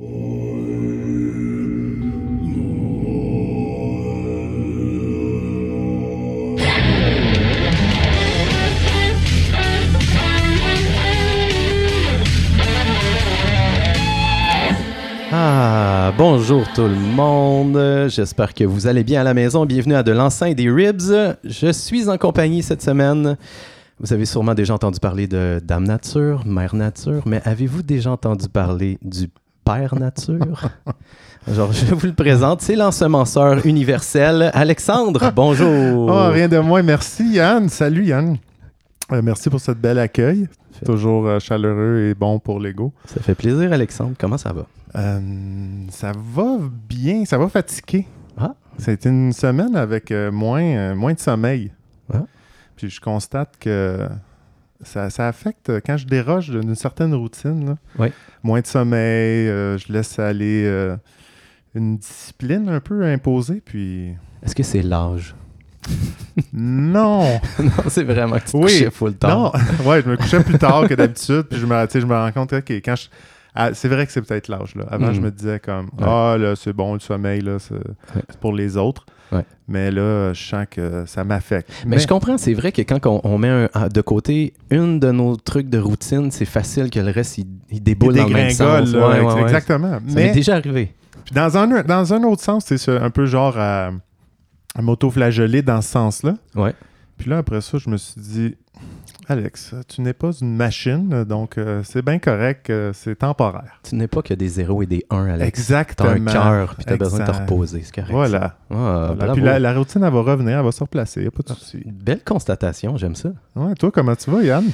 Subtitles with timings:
[0.00, 0.04] Ah,
[16.16, 18.08] bonjour tout le monde.
[18.08, 19.66] J'espère que vous allez bien à la maison.
[19.66, 21.12] Bienvenue à De l'enceinte des Ribs.
[21.42, 23.36] Je suis en compagnie cette semaine.
[23.98, 28.48] Vous avez sûrement déjà entendu parler de Dame Nature, Mère Nature, mais avez-vous déjà entendu
[28.48, 29.26] parler du
[29.68, 30.70] Père Nature?
[31.46, 35.30] Genre, je vous le présente, c'est l'ensemenceur universel, Alexandre.
[35.36, 36.08] Bonjour.
[36.10, 36.82] Oh, rien de moins.
[36.82, 37.68] Merci, Yann.
[37.68, 38.38] Salut, Yann.
[39.12, 40.48] Euh, merci pour cette belle accueil.
[40.86, 42.94] Toujours euh, chaleureux et bon pour l'ego.
[43.04, 44.14] Ça fait plaisir, Alexandre.
[44.18, 44.64] Comment ça va?
[44.96, 45.20] Euh,
[45.90, 46.56] ça va
[46.88, 48.06] bien, ça va fatiguer.
[48.40, 48.54] Ah.
[48.78, 51.72] Ça a été une semaine avec moins, moins de sommeil.
[52.10, 52.22] Ah.
[52.74, 54.08] Puis je constate que
[54.82, 57.66] ça, ça affecte euh, quand je déroge d'une certaine routine.
[57.66, 57.76] là.
[57.98, 58.08] Oui.
[58.42, 60.96] Moins de sommeil, euh, je laisse aller euh,
[61.74, 63.60] une discipline un peu imposée.
[63.64, 65.34] Puis Est-ce que c'est l'âge?
[66.52, 67.40] non!
[67.58, 68.62] non, c'est vraiment que tu te Oui.
[68.64, 69.52] couchais full temps.
[69.52, 69.52] Non,
[69.90, 72.74] ouais, je me couchais plus tard que d'habitude, puis je me, je rends compte que
[72.74, 73.08] quand je.
[73.54, 74.74] ah, c'est vrai que c'est peut-être l'âge.
[74.74, 74.84] Là.
[74.90, 75.14] Avant, Mm.
[75.14, 76.06] je me disais comme Ouais.
[76.06, 77.74] Ah, là, c'est bon, le sommeil, là, c'est
[78.28, 79.06] c'est pour les autres.
[79.32, 79.44] Ouais.
[79.68, 81.70] Mais là, je sens que ça m'affecte.
[81.86, 84.98] Mais, je comprends, c'est vrai que quand on, on met un- à- de côté une
[84.98, 88.32] de nos trucs de routine, c'est facile que le reste, il, il déboule dans le
[88.32, 88.92] même sens.
[88.92, 89.42] là, Ouais, ex- ouais, ouais.
[89.42, 89.92] Exactement.
[89.92, 90.92] Ça m'est Mais déjà arrivé.
[91.24, 93.90] puis dans, un, dans un autre sens, c'est un peu genre à,
[94.74, 96.34] à m'auto-flageller dans ce sens-là.
[96.54, 96.74] Ouais.
[97.18, 98.54] Puis là, après ça, je me suis dit
[99.30, 103.78] Alex, tu n'es pas une machine, donc euh, c'est bien correct, euh, c'est temporaire.
[103.82, 105.46] Tu n'es pas que des 0 et des 1, Alex.
[105.48, 106.08] Exactement.
[106.24, 108.10] T'as un cœur, puis t'as besoin de te reposer, c'est correct.
[108.10, 108.56] Voilà.
[108.70, 109.32] Ah, Voilà.
[109.34, 111.48] Puis la, la routine, elle va revenir, elle va se replacer, y a pas de
[111.58, 111.82] souci.
[111.84, 113.30] Belle constatation, j'aime ça.
[113.54, 114.64] Ouais, toi, comment tu vas, Yann?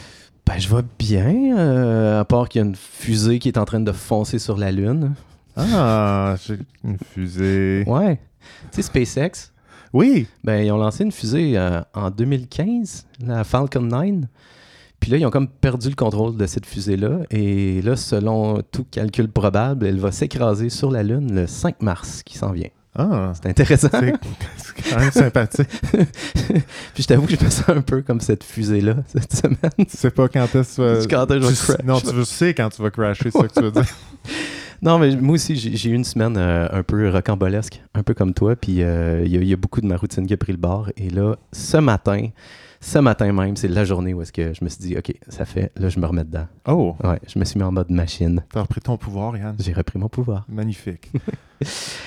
[0.46, 3.64] Ben, je vais bien, euh, à part qu'il y a une fusée qui est en
[3.64, 5.14] train de foncer sur la Lune.
[5.56, 7.82] Ah, j'ai une fusée.
[7.86, 8.20] Ouais.
[8.72, 9.52] Tu sais, SpaceX,
[9.94, 10.26] Oui!
[10.42, 14.26] Ben, ils ont lancé une fusée euh, en 2015, la Falcon 9.
[14.98, 17.20] Puis là, ils ont comme perdu le contrôle de cette fusée-là.
[17.30, 22.24] Et là, selon tout calcul probable, elle va s'écraser sur la Lune le 5 mars
[22.24, 22.70] qui s'en vient.
[22.96, 23.88] Ah, C'est intéressant.
[23.92, 25.68] c'est quand même sympathique.
[26.94, 29.56] Puis je t'avoue que je me sens un peu comme cette fusée-là cette semaine.
[29.78, 31.26] Tu sais pas quand est-ce que tu vas...
[31.26, 31.86] Quand tu.
[31.86, 33.84] Non, tu sais quand tu vas crasher, c'est ça que tu veux dire.
[34.84, 38.34] Non, mais moi aussi, j'ai eu une semaine euh, un peu rocambolesque, un peu comme
[38.34, 38.54] toi.
[38.54, 40.52] Puis euh, il y, a- il y a beaucoup de ma routine qui a pris
[40.52, 40.90] le bord.
[40.98, 42.28] Et là, ce matin,
[42.84, 45.44] ce matin même, c'est la journée où est-ce que je me suis dit, OK, ça
[45.44, 46.46] fait, là, je me remets dedans.
[46.68, 48.42] Oh, Ouais, je me suis mis en mode machine.
[48.52, 49.56] t'as repris ton pouvoir, Yann?
[49.58, 50.44] J'ai repris mon pouvoir.
[50.48, 51.10] Magnifique.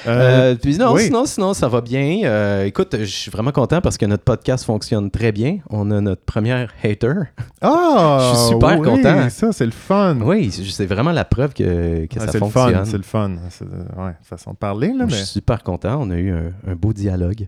[0.06, 1.06] Euh, puis non, oui.
[1.06, 2.20] sinon, sinon, ça va bien.
[2.26, 5.60] Euh, écoute, je suis vraiment content parce que notre podcast fonctionne très bien.
[5.72, 7.14] On a notre première hater.
[7.62, 8.32] Ah!
[8.34, 9.30] Je suis super oui, content.
[9.32, 10.18] ça, c'est le fun.
[10.22, 12.74] Oui, c'est vraiment la preuve que, que Ah, ça c'est le fonctionne.
[12.76, 13.36] fun, c'est le fun.
[13.50, 15.98] C'est euh, ouais, façon de parler, là, Je suis super content.
[16.02, 17.48] On a eu un, un beau dialogue.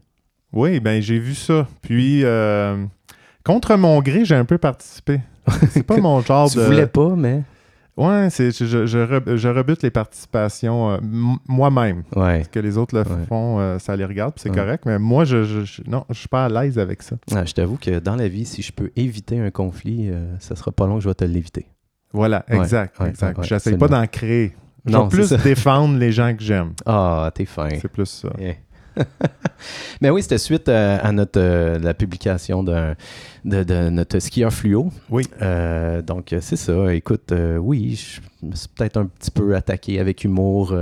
[0.52, 1.68] Oui, ben j'ai vu ça.
[1.82, 2.84] Puis, euh,
[3.44, 5.22] contre mon gré, j'ai un peu participé.
[5.72, 6.64] C'est pas mon genre tu de...
[6.64, 7.44] voulais pas, mais...
[7.98, 10.98] Ouais, c'est, je, je, je re- je rebute les participations euh,
[11.50, 12.04] moi-même.
[12.16, 12.46] Ouais.
[12.50, 13.26] Que les autres le Ouais.
[13.28, 14.56] font, euh, ça les regarde, puis c'est Ouais.
[14.56, 14.84] correct.
[14.86, 17.18] Mais moi, je, je, non, je suis pas à l'aise avec ça.
[17.36, 20.56] Ah, je t'avoue que dans la vie, si je peux éviter un conflit, euh, ça
[20.56, 21.66] sera pas long que je vais te l'éviter.
[22.14, 23.44] Voilà, exact, exact.
[23.44, 24.54] J'essaie pas d'en créer.
[24.86, 26.72] Je Non, vais plus défendre les gens que j'aime.
[26.86, 27.68] Ah, t'es fin.
[27.82, 28.30] C'est plus ça.
[28.40, 28.54] Yeah.
[30.02, 32.96] Mais oui, c'était suite euh, à notre euh, la publication de,
[33.46, 34.92] de notre skieur fluo.
[35.10, 35.24] Oui.
[35.42, 36.94] Euh, donc, c'est ça.
[36.94, 37.96] Écoute, oui,
[38.42, 40.76] je me suis peut-être un petit peu attaqué avec humour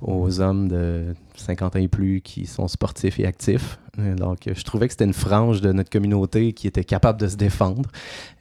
[0.00, 3.78] aux hommes de 50 ans et plus qui sont sportifs et actifs.
[4.16, 7.36] Donc, je trouvais que c'était une frange de notre communauté qui était capable de se
[7.36, 7.90] défendre.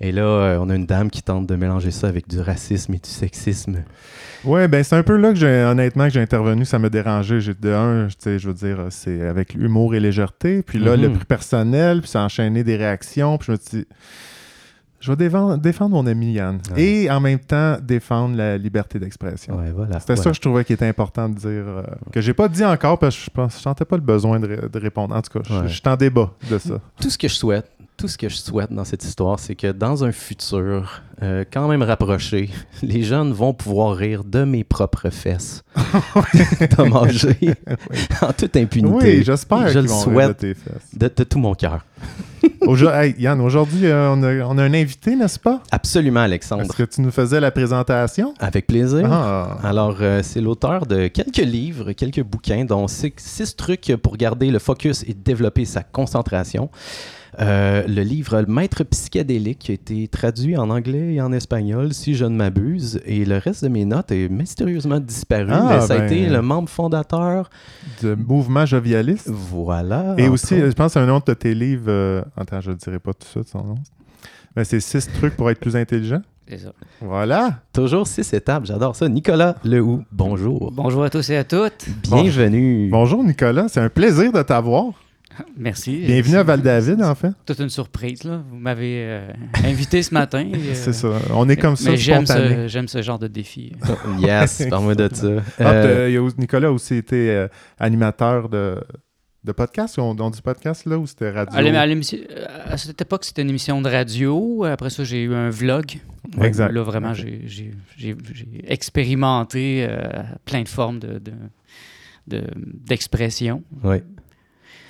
[0.02, 2.94] Et là, euh, on a une dame qui tente de mélanger ça avec du racisme
[2.94, 3.84] et du sexisme.
[4.46, 6.66] Ouais, ben c'est un peu là que j'ai, honnêtement, que j'ai intervenu.
[6.66, 7.42] Ça m'a dérangé.
[7.42, 10.62] J'ai de un, tu sais, je veux dire, c'est avec humour et légèreté.
[10.64, 11.04] Puis là, Mhm.
[11.04, 13.38] le plus personnel, puis ça a enchaîné des réactions.
[13.38, 13.86] Puis je me suis dit,
[15.00, 16.60] je vais défendre, défendre mon ami Yann.
[16.76, 16.82] Ouais.
[16.84, 19.58] Et en même temps, défendre la liberté d'expression.
[19.58, 20.00] Ouais, voilà.
[20.00, 21.50] C'était ça que je trouvais qui était important de dire.
[21.50, 24.48] euh, que j'ai pas dit encore parce que je, je sentais pas le besoin de,
[24.48, 25.16] ré- de répondre.
[25.16, 26.80] En tout cas, je suis en débat de ça.
[27.02, 27.70] Tout ce que je souhaite,
[28.00, 31.68] tout ce que je souhaite dans cette histoire, c'est que dans un futur euh, quand
[31.68, 32.50] même rapproché,
[32.82, 35.64] les jeunes vont pouvoir rire de mes propres fesses.
[36.70, 37.36] T'as mangé
[38.22, 39.18] en toute impunité.
[39.18, 40.28] oui, j'espère Je le vont rire souhaite.
[40.30, 40.96] de tes fesses.
[40.96, 41.86] De, de tout mon cœur.
[42.62, 45.62] Aujourd- hey, Yann, aujourd'hui, euh, on, a, on a un invité, n'est-ce pas?
[45.72, 46.74] Absolument, Est-ce Alexandre.
[46.74, 48.34] que tu nous faisais la présentation?
[48.40, 49.12] Avec plaisir.
[49.12, 54.16] Ah, Alors, euh, c'est l'auteur de quelques livres, quelques bouquins, dont six, six trucs pour
[54.16, 56.70] garder le focus et développer sa concentration.
[57.40, 61.94] Euh, le livre Le Maître psychédélique qui a été traduit en anglais et en espagnol,
[61.94, 65.50] si je ne m'abuse, et le reste de mes notes est mystérieusement disparu.
[65.52, 66.06] Ah, mais ça a ben.
[66.06, 67.50] été le membre fondateur.
[68.02, 69.30] de mouvement jovialiste.
[69.30, 70.16] Voilà.
[70.18, 70.68] Et aussi, autres.
[70.68, 71.86] je pense à un autre de tes livres.
[71.90, 73.76] euh, Attends, je ne dirai pas tout de suite son nom.
[74.56, 76.22] Mais c'est six trucs pour être plus intelligent.
[76.48, 76.74] C'est ça.
[77.00, 77.60] Voilà.
[77.72, 78.66] toujours six étapes.
[78.66, 79.08] J'adore ça.
[79.08, 80.72] Nicolas Lehoux, bonjour.
[80.72, 81.86] Bonjour à tous et à toutes.
[82.02, 82.90] Bienvenue.
[82.90, 84.94] Bonjour Nicolas, c'est un plaisir de t'avoir.
[85.58, 85.98] Merci.
[86.06, 87.32] Bienvenue à Val-David, en fait.
[87.46, 88.42] Toute une surprise, là.
[88.50, 89.28] Vous m'avez euh,
[89.64, 90.40] invité ce matin.
[90.54, 91.10] et, euh, C'est ça.
[91.34, 92.56] On est comme ça, Mais j'aime spontané.
[92.56, 93.72] ce, j'aime ce genre de défi.
[94.20, 95.28] Yes, parle-moi de ça.
[95.60, 97.48] Ah, Euh, Nicolas a aussi été euh,
[97.80, 98.80] animateur de,
[99.46, 99.98] de podcast.
[100.00, 101.58] On, on dit podcast là ou c'était radio?
[102.66, 104.66] À cette époque, c'était une émission de radio.
[104.66, 106.00] Après ça, j'ai eu un vlog.
[106.42, 106.72] Exact.
[106.74, 107.72] Là, vraiment, j'ai, j'ai-
[108.68, 110.00] expérimenté euh,
[110.46, 111.32] plein de formes de, de-
[112.28, 112.44] de-
[112.88, 113.64] d'expression.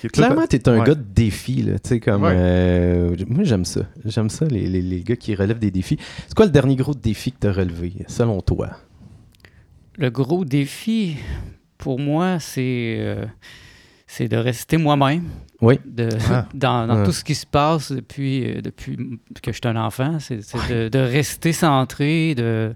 [0.08, 0.86] Clairement, tu es un Ouais.
[0.86, 1.62] gars de défi.
[1.64, 2.32] Là, tu sais, comme, Ouais.
[2.34, 3.82] euh, moi, j'aime ça.
[4.06, 5.98] J'aime ça, les, les- les gars qui relèvent des défis.
[6.28, 8.70] C'est quoi le dernier gros défi que tu as relevé, selon toi?
[9.98, 11.18] Le gros défi,
[11.78, 13.26] pour moi, c'est, euh,
[14.08, 15.24] c'est de rester moi-même.
[15.62, 15.80] Oui.
[15.86, 16.46] De, Ah.
[16.54, 17.04] dans dans Ouais.
[17.06, 18.96] tout ce qui se passe depuis, euh, depuis
[19.42, 20.38] que je suis un enfant, c'est,
[20.70, 22.74] de, de rester centré, de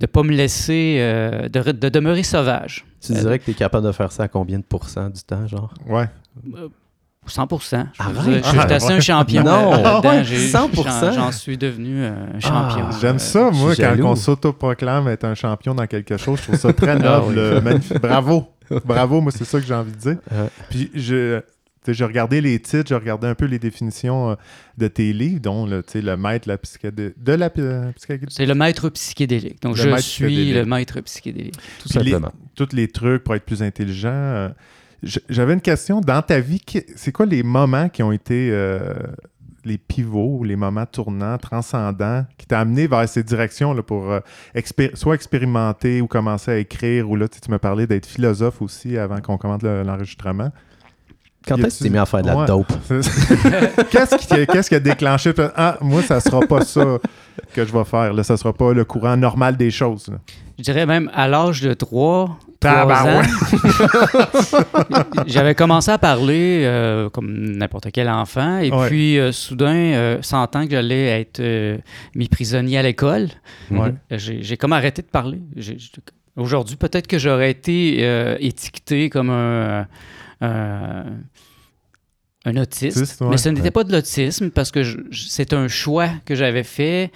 [0.00, 2.84] ne pas me laisser, euh, de, re- de demeurer sauvage.
[3.00, 5.22] Tu Euh, dirais que tu es capable de faire ça à combien de pourcents du
[5.22, 5.72] temps, genre?
[5.86, 6.08] Ouais.
[6.56, 6.68] Euh,
[7.26, 8.92] 100 Je, suis Ah, assez ouais.
[8.94, 9.44] un champion.
[9.44, 9.72] Non.
[9.72, 9.82] euh.
[9.84, 11.12] Ah ouais, J'ai- 100%.
[11.14, 12.86] J'en, suis devenu un champion.
[12.90, 16.38] Ah, J'aime ça, moi, quand on s'autoproclame être un champion dans quelque chose.
[16.40, 17.60] Je trouve ça très Ah noble, oui.
[17.62, 18.00] magnifique.
[18.02, 18.48] Bravo.
[18.84, 20.16] Bravo, moi, c'est ça que j'ai envie de dire.
[20.30, 20.48] Ouais.
[20.68, 21.40] Puis, je.
[21.92, 24.34] J'ai regardé les titres, j'ai regardé un peu les définitions euh,
[24.78, 25.82] de tes livres, dont le,
[26.16, 28.30] maître la psychédé- de la euh, psychédélique.
[28.32, 29.60] C'est le maître psychédélique.
[29.62, 31.56] Donc, Le je suis le maître psychédélique.
[31.82, 32.32] Tout Puis les- simplement.
[32.54, 34.08] tous les trucs pour être plus intelligent.
[34.08, 34.48] euh,
[35.28, 36.00] J'avais une question.
[36.00, 36.62] Dans ta vie,
[36.96, 38.94] c'est quoi les moments qui ont été euh,
[39.66, 44.20] les pivots les moments tournants, transcendants, qui t'ont amené vers ces directions là, pour euh,
[44.54, 48.96] expér- soit expérimenter ou commencer à écrire, ou là, tu me parlais d'être philosophe aussi
[48.98, 50.50] avant qu'on commence le- l'enregistrement.
[51.46, 52.46] Quand est-ce que tu t'es mis à faire de la Ouais.
[52.46, 52.72] dope?
[53.90, 55.32] Qu'est-ce qui, qu'est-ce qui a déclenché?
[55.56, 56.98] Ah, moi, ça sera pas ça
[57.52, 58.12] que je vais faire.
[58.14, 60.08] Là, ça sera pas le courant normal des choses.
[60.08, 60.16] là.
[60.58, 63.26] Je dirais même à l'âge de 3, Tabarouette.
[63.26, 63.64] ans,
[65.26, 68.58] j'avais commencé à parler euh, comme n'importe quel enfant.
[68.58, 68.86] Et Ouais.
[68.88, 71.76] puis, euh, soudain, euh, sentant que j'allais être euh,
[72.14, 73.28] mis prisonnier à l'école,
[73.70, 73.94] Ouais.
[74.10, 75.40] J'ai j'ai comme arrêté de parler.
[75.56, 75.90] J'ai- j'ai-
[76.36, 79.86] Aujourd'hui, peut-être que j'aurais été euh, étiqueté comme un,
[80.44, 81.04] un,
[82.44, 82.96] un autiste.
[82.98, 83.28] Autiste, ouais.
[83.30, 83.70] Mais ce n'était Ouais.
[83.70, 84.82] pas de l'autisme parce que
[85.12, 87.10] c'est un choix que j'avais fait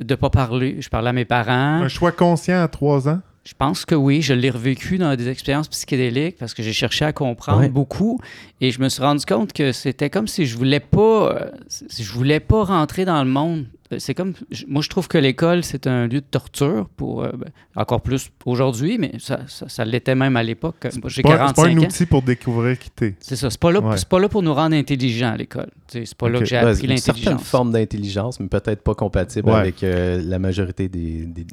[0.00, 0.76] de ne pas parler.
[0.80, 1.82] Je parlais à mes parents.
[1.82, 3.20] Un choix conscient à trois ans?
[3.46, 7.04] Je pense que oui, je l'ai revécu dans des expériences psychédéliques parce que j'ai cherché
[7.04, 7.68] à comprendre Ouais.
[7.68, 8.18] beaucoup
[8.62, 12.02] et je me suis rendu compte que c'était comme si je voulais pas, euh, si
[12.02, 13.66] je voulais pas rentrer dans le monde.
[13.98, 14.34] C'est comme,
[14.68, 18.30] moi je trouve que l'école c'est un lieu de torture pour euh, ben, encore plus
[18.44, 20.76] aujourd'hui, mais ça, ça, ça l'était même à l'époque.
[21.00, 21.82] Moi, J'ai C'est pas, c'est 45 pas un ans.
[21.84, 23.16] outil pour découvrir qui t'es.
[23.20, 23.50] C'est ça.
[23.50, 23.96] C'est pas là, Ouais.
[23.96, 25.70] c'est pas là pour nous rendre intelligents à l'école.
[25.88, 27.48] C'est pas là que j'ai Ouais, appris une certaine l'intelligence.
[27.48, 29.56] forme d'intelligence, mais peut-être pas compatible Ouais.
[29.56, 31.46] avec euh, la majorité des, des-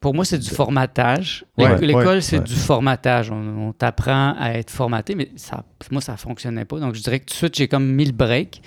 [0.00, 1.46] Pour moi, c'est du formatage.
[1.56, 2.44] L'école, ouais, c'est ouais.
[2.44, 3.30] du formatage.
[3.30, 6.78] On, on t'apprend à être formaté, mais ça, moi, ça fonctionnait pas.
[6.78, 8.60] Donc, je dirais que tout de suite, j'ai comme mis le break.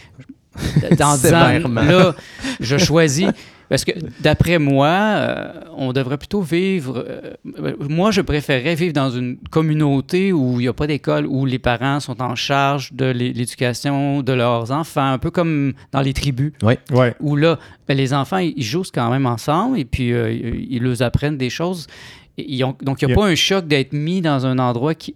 [0.97, 1.81] Dans disant, Sévèrement.
[1.81, 2.15] là,
[2.59, 3.27] je choisis.
[3.69, 7.03] Parce que d'après moi, euh, on devrait plutôt vivre.
[7.05, 11.45] euh, moi, je préférais vivre dans une communauté où il n'y a pas d'école, où
[11.45, 15.99] les parents sont en charge de l'é- l'éducation de leurs enfants, un peu comme dans
[15.99, 16.79] les tribus Ouais.
[17.19, 20.75] où là, ben, les enfants, ils ils jouent quand même ensemble et puis euh, ils
[20.77, 21.87] ils leur apprennent des choses.
[22.37, 24.59] Et ils ont- donc, il n'y a a- pas un choc d'être mis dans un
[24.59, 25.13] endroit qui,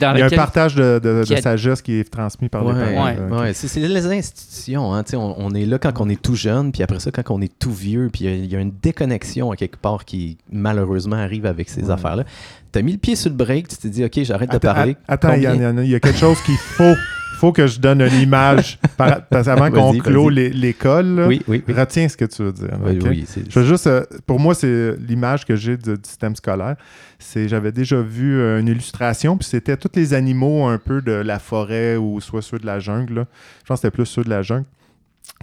[0.00, 2.48] dans Il y a un partage de, de- qui de a- sagesse qui est transmis
[2.48, 3.04] par Ouais, les parents.
[3.04, 3.40] ouais, là.
[3.42, 4.94] ouais, c'est les institutions.
[4.94, 7.10] Hein, tu sais, on, on est là quand on est tout jeune, puis après ça,
[7.10, 9.56] quand on est tout vieux, puis il y a- il y, a une déconnexion à
[9.56, 11.90] quelque part qui malheureusement arrive avec ces Ouais.
[11.90, 12.24] affaires-là.
[12.72, 14.96] Tu as mis le pied sur le break, tu t'es dit, OK, j'arrête de parler.
[15.08, 16.94] attends, Combien- Yann, Yann, il y a quelque chose qu'il faut,
[17.42, 18.78] faut que je donne une image.
[18.96, 21.74] par- parce qu'avant qu'on clôt l'école, Oui, oui, oui.
[21.74, 22.78] retiens ce que tu veux dire.
[22.84, 23.06] Oui, ok?
[23.10, 26.36] oui, c'est- Je veux juste, euh, pour moi, c'est l'image que j'ai du, du système
[26.36, 26.76] scolaire.
[27.18, 31.10] C'est, j'avais déjà vu euh, une illustration, puis c'était tous les animaux un peu de
[31.10, 33.14] la forêt ou soit ceux de la jungle.
[33.14, 33.24] là.
[33.64, 34.66] Je pense que c'était plus ceux de la jungle.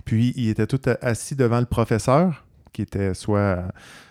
[0.05, 3.61] Puis ils étaient tous assis devant le professeur, qui était soit, euh,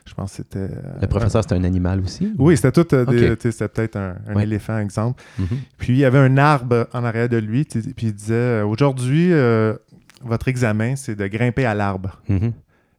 [0.07, 0.59] je pense que c'était.
[0.59, 2.33] euh, Le professeur, c'est un animal aussi?
[2.39, 2.95] Oui, c'était tout.
[2.95, 4.43] euh, c'était peut-être un, un Ouais.
[4.45, 5.23] éléphant, exemple.
[5.39, 5.47] Mhm.
[5.79, 9.33] Puis il y avait un arbre en arrière de lui, puis il disait euh, Aujourd'hui,
[9.33, 9.75] euh,
[10.23, 12.21] votre examen, c'est de grimper à l'arbre.
[12.29, 12.53] Mhm.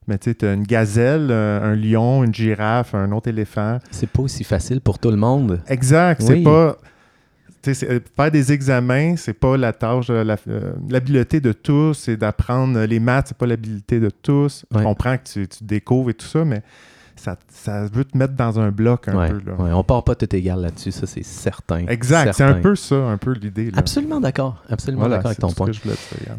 [0.07, 3.77] Mais tu sais, tu as une gazelle, euh, un lion, une girafe, un autre éléphant.
[3.91, 5.61] C'est pas aussi facile pour tout le monde.
[5.67, 6.21] Exact.
[6.21, 6.43] C'est Oui.
[6.43, 6.77] pas.
[6.79, 6.89] c'est- euh,
[7.63, 12.99] faire des examens, c'est pas la tâche, la- euh, l'habileté de tous, c'est d'apprendre les
[12.99, 14.65] maths, c'est pas l'habileté de tous.
[14.73, 14.79] Ouais.
[14.79, 16.61] Je comprends que tu, tu découvres et tout ça, mais
[17.19, 19.41] ça, ça veut te mettre dans un bloc un Ouais, peu.
[19.45, 19.53] Là.
[19.57, 21.85] ouais, on part pas tout égal là-dessus, ça c'est certain.
[21.87, 23.71] Exact, c'est un peu ça, un peu l'idée.
[23.75, 25.67] Absolument d'accord, absolument Voilà, d'accord avec ton point.
[25.67, 25.95] que je voulais.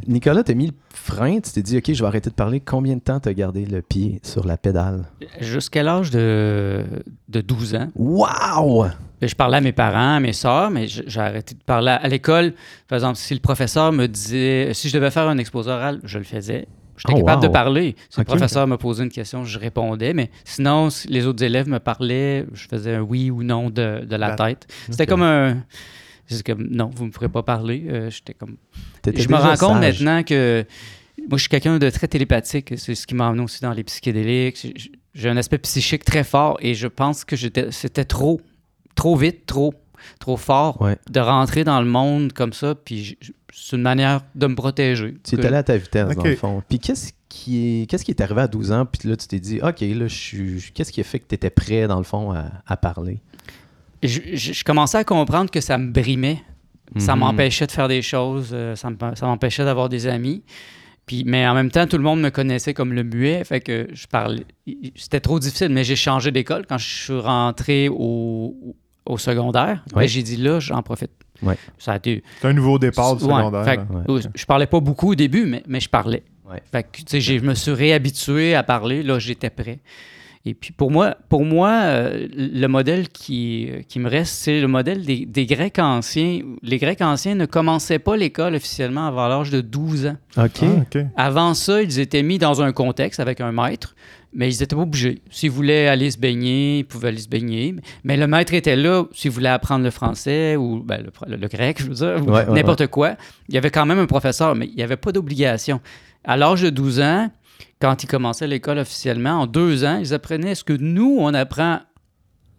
[0.08, 2.60] Nicolas, t'as mis le frein, tu t'es dit, OK, je vais arrêter de parler.
[2.60, 5.04] Combien de temps t'as gardé le pied sur la pédale?
[5.40, 6.82] Jusqu'à l'âge de,
[7.28, 8.84] de 12 ans, Wow!
[9.20, 11.96] ben, je parlais à mes parents, à mes sœurs, mais j'ai arrêté de parler à,
[11.96, 12.54] à l'école.
[12.88, 16.18] Par exemple, si le professeur me disait, si je devais faire un exposé oral, je
[16.18, 16.66] le faisais.
[17.00, 17.48] J'étais Oh, capable wow.
[17.48, 17.96] de parler.
[18.10, 18.26] Si Ok.
[18.28, 20.12] le professeur me posait une question, je répondais.
[20.14, 24.04] Mais sinon, si les autres élèves me parlaient, je faisais un oui ou non de,
[24.04, 24.66] de la La- tête.
[24.90, 25.64] C'était comme un.
[26.26, 27.84] C'est comme, non, vous ne me ferez pas parler.
[27.88, 28.56] Euh, J'étais comme.
[29.04, 30.64] Je me rends compte maintenant que
[31.28, 32.74] moi, je suis quelqu'un de très télépathique.
[32.76, 34.72] C'est ce qui m'a amené aussi dans les psychédéliques.
[35.14, 38.40] J'ai- un aspect psychique très fort et je pense que c'était trop,
[38.94, 39.74] trop vite, trop,
[40.18, 40.96] trop fort Ouais.
[41.10, 42.74] de rentrer dans le monde comme ça.
[42.74, 43.18] Puis
[43.52, 45.14] c'est une manière de me protéger.
[45.24, 46.62] Tu Que- étais allé à ta vitesse, dans le fond.
[46.68, 48.86] Puis qu'est-ce qui est, qu'est-ce qui est arrivé à 12 ans?
[48.86, 50.70] Puis là, tu t'es dit, OK, là, je suis.
[50.74, 53.18] Qu'est-ce qui a fait que tu étais prêt, dans le fond, à, à parler?
[54.02, 56.42] je, je- je commençais à comprendre que ça me brimait.
[56.96, 57.20] Ça Mhm.
[57.20, 58.88] m'empêchait de faire des choses, euh, ça
[59.22, 60.42] m'empêchait d'avoir des amis.
[61.06, 63.88] Puis, mais en même temps, tout le monde me connaissait comme le muet, fait que
[63.92, 64.44] je parlais.
[64.96, 68.74] C'était trop difficile, mais j'ai changé d'école quand je suis rentré au,
[69.10, 69.82] au secondaire.
[69.92, 70.08] ben, Ouais.
[70.08, 71.10] j'ai dit là, j'en profite.
[71.42, 71.56] Ouais.
[71.78, 72.22] Ça a été.
[72.40, 73.64] C'est un nouveau départ du Ouais, secondaire.
[73.64, 76.22] fait oui, Je parlais pas beaucoup au début, mais, mais je parlais.
[76.50, 76.62] Ouais.
[76.72, 79.02] Fait que, je me suis réhabitué à parler.
[79.02, 79.78] Là, j'étais prêt.
[80.46, 84.68] Et puis pour moi, pour moi euh, le modèle qui, qui me reste, c'est le
[84.68, 86.40] modèle des, des Grecs anciens.
[86.62, 90.16] Les Grecs anciens ne commençaient pas l'école officiellement avant l'âge de 12 ans.
[90.38, 90.96] Ah, OK.
[91.16, 93.94] Avant ça, ils étaient mis dans un contexte avec un maître,
[94.32, 95.22] mais ils n'étaient pas obligés.
[95.30, 97.74] S'ils voulaient aller se baigner, ils pouvaient aller se baigner.
[98.04, 101.78] Mais le maître était là s'ils voulaient apprendre le français ou ben, le, le grec,
[101.82, 103.16] je veux dire, ou Ouais, ouais, n'importe quoi.
[103.48, 105.80] Il y avait quand même un professeur, mais il n'y avait pas d'obligation.
[106.24, 107.30] À l'âge de 12 ans,
[107.80, 111.80] quand ils commençaient l'école officiellement, en deux ans, ils apprenaient ce que nous, on apprend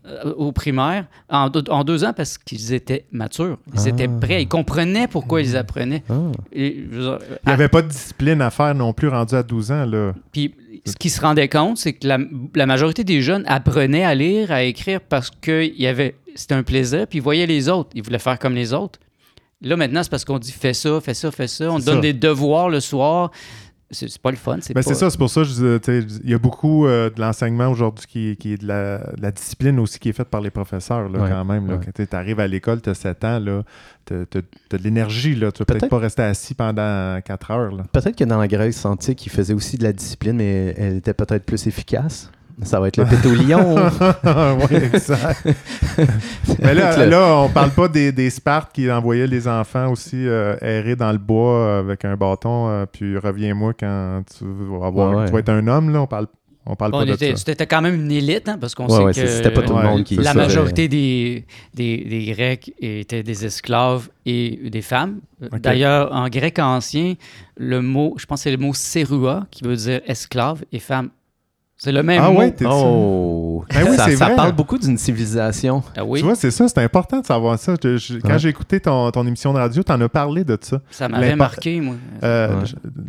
[0.07, 3.59] euh, au primaire en, deux- en deux ans parce qu'ils étaient matures.
[3.75, 3.89] Ils Ah.
[3.89, 4.41] étaient prêts.
[4.41, 6.01] Ils comprenaient pourquoi ils apprenaient.
[6.09, 6.13] Ah.
[6.51, 9.35] Et, je veux dire, Il n'y avait pas de discipline à faire non plus rendu
[9.35, 9.85] à 12 ans.
[9.85, 10.13] Là.
[10.31, 12.17] puis ce qu'ils se rendaient compte, c'est que la,
[12.55, 16.55] la majorité des jeunes apprenaient à lire, à écrire parce que il y avait, c'était
[16.55, 17.91] un plaisir, puis ils voyaient les autres.
[17.93, 18.99] Ils voulaient faire comme les autres.
[19.61, 21.71] Là, maintenant, c'est parce qu'on dit fais ça, fais ça, fais ça.
[21.71, 22.01] On te donne ça.
[22.01, 23.31] des devoirs le soir.
[23.91, 24.57] C'est, c'est pas le fun.
[24.61, 24.93] C'est Ben, pas...
[24.93, 27.19] ça, c'est pour ça que je disais, tu sais, il y a beaucoup euh, de
[27.19, 30.41] l'enseignement aujourd'hui qui, qui est de la, de la discipline aussi qui est faite par
[30.41, 31.67] les professeurs là, Ouais, quand même.
[31.67, 31.81] Là, ouais.
[31.95, 33.63] Quand tu arrives à l'école, tu as 7 ans,
[34.05, 34.17] tu as,
[34.77, 35.33] de l'énergie.
[35.33, 37.71] Tu vas Peut-être- peut-être pas rester assis pendant 4 heures.
[37.91, 41.13] Peut-être que dans la Grèce antique, il faisait aussi de la discipline, mais elle était
[41.13, 42.31] peut-être plus efficace.
[42.63, 43.75] Ça va être le pétolion.
[44.25, 45.47] oui, exact.
[46.61, 50.55] Mais là, là, on parle pas des, des Spartes qui envoyaient les enfants aussi euh,
[50.61, 55.09] errer dans le bois euh, avec un bâton, euh, puis reviens-moi quand tu vas, avoir,
[55.11, 55.25] Ouais, ouais.
[55.25, 55.91] tu vas être un homme.
[55.91, 56.27] Là, on parle,
[56.65, 57.43] on parle pas de était, ça.
[57.47, 59.75] c'était quand même une élite, hein, parce qu'on Ouais, sait ouais, que c'était pas tout
[59.75, 60.33] le monde qui la ça.
[60.35, 65.19] majorité des, des, des Grecs étaient des esclaves et des femmes.
[65.59, 67.15] D'ailleurs, en grec ancien,
[67.57, 71.09] le mot, je pense que c'est le mot serua, qui veut dire esclave et femme.
[71.83, 72.37] C'est le même Ah mot.
[72.37, 73.65] ouais, t'es Oh!
[73.73, 74.35] Ben oui, ça c'est ça vrai.
[74.35, 75.81] parle beaucoup d'une civilisation.
[75.97, 77.73] Ah oui, Tu vois, c'est ça, c'est important de savoir ça.
[77.83, 78.37] Je- je- quand Ouais.
[78.39, 80.79] j'ai écouté ton, ton émission de radio, tu en as parlé de ça.
[80.91, 81.95] ça m'avait marqué, moi.
[82.21, 82.65] Euh, Ouais.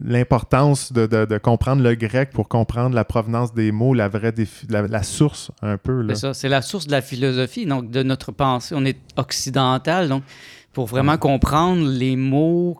[0.06, 4.32] L'importance de, de- de comprendre le grec pour comprendre la provenance des mots, la vraie
[4.32, 6.00] défi- la, la source un peu.
[6.00, 6.14] Là.
[6.14, 8.74] C'est ça, c'est la source de la philosophie, donc de notre pensée.
[8.74, 10.22] On est occidental, donc
[10.72, 12.78] pour vraiment comprendre les mots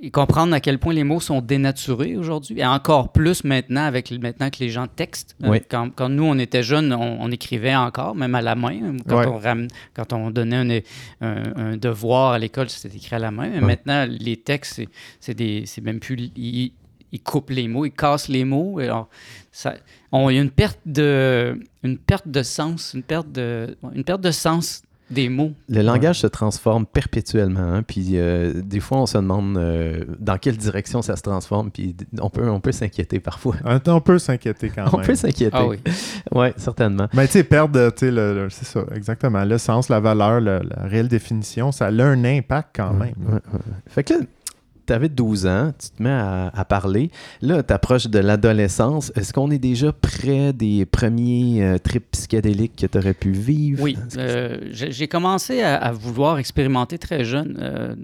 [0.00, 4.10] et comprendre à quel point les mots sont dénaturés aujourd'hui, et encore plus maintenant avec
[4.12, 5.36] maintenant que les gens textent.
[5.44, 5.58] Euh, Oui.
[5.68, 8.96] Quand, quand nous on était jeunes, on, on écrivait encore, même à la main.
[9.06, 10.82] Quand, on, ram- quand on donnait
[11.20, 13.48] un, un- un devoir à l'école, c'était écrit à la main.
[13.50, 14.88] Mais maintenant, les textes, c'est-
[15.20, 16.72] c'est des, c'est même plus ils,
[17.12, 18.78] ils coupent les mots, ils cassent les mots.
[18.78, 19.08] Alors,
[19.52, 19.74] ça,
[20.12, 24.02] on, il y a une perte de, une perte de sens, une perte de, une
[24.04, 25.52] perte de sens des mots.
[25.68, 27.60] Le langage se transforme perpétuellement.
[27.60, 31.70] hein, puis euh, des fois, on se demande euh, dans quelle direction ça se transforme.
[31.70, 33.56] Puis on peut, on peut s'inquiéter parfois.
[33.86, 35.06] On peut s'inquiéter quand On même.
[35.06, 35.50] peut s'inquiéter.
[35.56, 35.78] Ah oui.
[36.32, 37.06] Oui, certainement.
[37.12, 39.44] Mais tu sais, perdre, tu sais, c'est ça, exactement.
[39.44, 43.14] Le sens, la valeur, le- la réelle définition, ça a un impact quand Ouais, même.
[43.28, 43.60] ouais, ouais.
[43.88, 44.14] Fait que
[44.92, 47.10] avais 12 ans, tu te mets à, à parler.
[47.42, 49.12] Là, tu approches de l'adolescence.
[49.16, 53.82] Est-ce qu'on est déjà près des premiers euh, trips psychédéliques que tu aurais pu vivre?
[53.82, 57.94] Oui, euh, j'ai commencé à, à vouloir expérimenter très jeune, euh,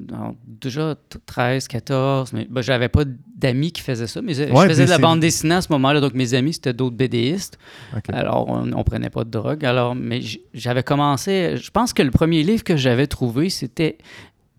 [0.46, 3.02] déjà t- 13, 14, mais ben, j'avais pas
[3.37, 6.00] d'amis qui faisaient ça, mais je Ouais, faisais de la bande dessinée à ce moment-là,
[6.00, 7.58] donc mes amis c'était d'autres BDistes,
[8.12, 10.20] alors on, on prenait pas de drogue, alors mais
[10.52, 13.96] j'avais commencé, je pense que le premier livre que j'avais trouvé c'était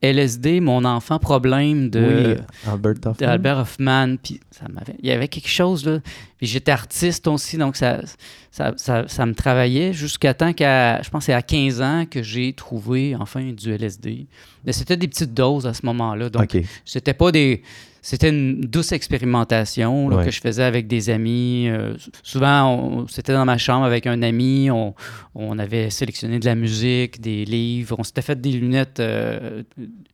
[0.01, 2.43] LSD, mon enfant problème de oui,
[3.25, 5.99] Albert Hoffman, puis ça m'avait, il y avait quelque chose là.
[6.41, 8.01] Puis j'étais artiste aussi, donc ça,
[8.49, 12.23] ça, ça, ça me travaillait jusqu'à temps qu'à, je pense c'est à 15 ans que
[12.23, 14.25] j'ai trouvé enfin du LSD.
[14.65, 17.61] Mais c'était des petites doses à ce moment-là, donc c'était pas des,
[18.01, 20.25] c'était une douce expérimentation là, Ouais.
[20.25, 21.67] que je faisais avec des amis.
[21.69, 21.93] Euh,
[22.23, 24.71] souvent, on- c'était dans ma chambre avec un ami.
[24.71, 24.95] On,
[25.35, 27.95] on avait sélectionné de la musique, des livres.
[27.99, 29.61] On s'était fait des lunettes euh,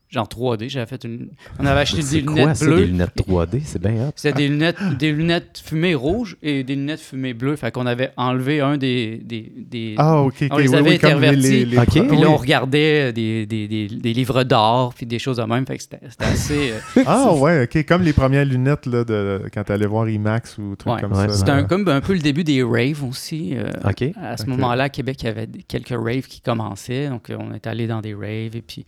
[0.09, 0.69] genre 3D.
[0.69, 2.77] J'avais fait une, on avait acheté des quoi lunettes ça, bleues.
[2.81, 3.61] des lunettes 3D?
[3.65, 4.11] C'est bien hot.
[4.15, 7.55] C'était des lunettes, des lunettes fumées rouges et des lunettes fumées bleues.
[7.57, 9.17] Fait qu'on avait enlevé un des.
[9.23, 10.47] des, des- Ah, ok, ok.
[10.51, 11.49] On les oui, avait oui, comme les- intervertis.
[11.49, 11.85] les- les- Ok.
[11.91, 12.21] Puis oui.
[12.21, 15.65] là, on regardait des, des, des, des livres d'art puis des choses de même.
[15.65, 16.71] Fait que c'était c'était assez.
[16.71, 17.85] euh, Ah, ouais, ok.
[17.85, 21.01] Comme les premières lunettes là, de, quand tu allais voir IMAX ou trucs Ouais.
[21.01, 21.33] comme Ouais, ça.
[21.33, 23.55] C'était un, comme un peu le début des raves aussi.
[23.55, 24.03] euh, OK.
[24.21, 27.09] À ce moment-là, à Québec, il y avait quelques raves qui commençaient.
[27.09, 28.55] Donc, on est allé dans des raves.
[28.55, 28.85] Et puis,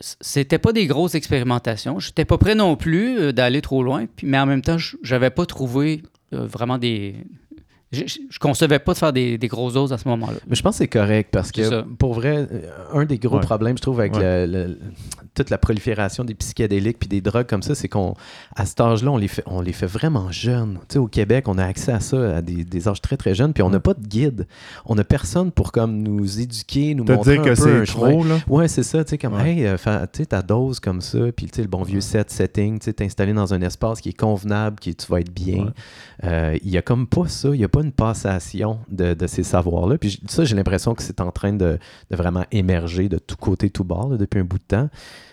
[0.00, 1.98] c'était pas des grosses expérimentations.
[1.98, 4.06] J'étais pas prêt non plus euh, d'aller trop loin.
[4.22, 6.02] Mais en même temps, j'avais pas trouvé
[6.32, 7.16] euh, vraiment des.
[7.90, 10.38] Je, je- je concevais pas de faire des, des grosses doses à ce moment-là.
[10.46, 11.84] Mais je pense que c'est correct parce que, ça.
[11.98, 13.40] pour vrai, euh, un des gros Ouais.
[13.42, 14.46] problèmes, je trouve, avec Ouais.
[14.46, 14.78] le- le-
[15.34, 18.14] toute la prolifération des psychédéliques puis des drogues comme ça, c'est qu'on,
[18.56, 20.80] à cet âge-là, on les fait, on les fait vraiment jeunes.
[20.88, 23.34] Tu sais, au Québec, on a accès à ça à des, des âges très, très
[23.34, 24.46] jeunes, puis on n'a pas de guide.
[24.84, 27.86] On n'a personne pour comme nous éduquer, nous Te montrer dire un que peu c'est
[27.86, 28.10] chemin.
[28.10, 28.38] trop, là.
[28.48, 29.54] Ouais, c'est ça, tu sais, comme, Ouais.
[29.54, 29.76] hey, euh,
[30.12, 32.86] tu sais, ta dose comme ça, puis tu sais, le bon vieux set, setting, tu
[32.86, 35.64] sais, t'installer dans un espace qui est convenable, qui tu vas être bien.
[35.66, 35.70] Ouais.
[36.24, 39.26] Euh, Il y a comme pas ça, il y a pas une passation de, de
[39.26, 39.98] ces savoirs-là.
[39.98, 41.78] Puis ça, j'ai l'impression que c'est en train de,
[42.10, 44.88] de vraiment émerger de tout côté, tout bord, là, depuis un bout de temps,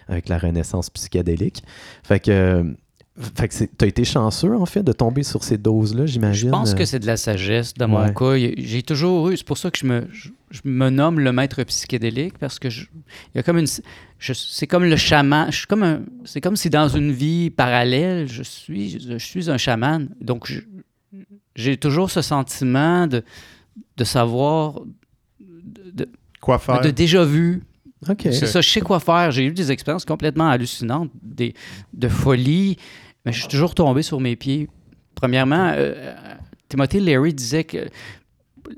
[0.08, 1.64] avec la renaissance psychédélique.
[2.04, 2.64] Fait que.
[3.38, 6.50] Fait que t'as été chanceux, en fait, de tomber sur ces doses-là, j'imagine?
[6.50, 8.14] Je pense euh, que c'est de la sagesse dans mon Ouais.
[8.14, 8.36] cas.
[8.58, 11.64] J'ai toujours eu, c'est pour ça que je me, je, je me nomme le maître
[11.64, 12.88] psychédélique parce que je-
[13.34, 13.68] il y a comme une,
[14.20, 15.48] c'est comme le chaman.
[15.50, 19.50] Je suis comme un, c'est comme si dans une vie parallèle, je suis, je suis
[19.50, 20.10] un chaman.
[20.20, 20.60] Donc je-
[21.56, 23.24] j'ai toujours ce sentiment de,
[23.98, 24.82] de savoir,
[25.40, 26.08] de,
[26.42, 26.82] Quoi faire?
[26.82, 27.64] de déjà vu.
[28.08, 28.22] OK.
[28.24, 29.32] C'est ça, je sais quoi faire.
[29.32, 31.54] J'ai eu des expériences complètement hallucinantes, des,
[31.94, 32.78] de folie,
[33.26, 34.70] mais je suis toujours tombé sur mes pieds.
[35.16, 36.14] Premièrement, euh,
[36.70, 37.88] Timothy Leary disait que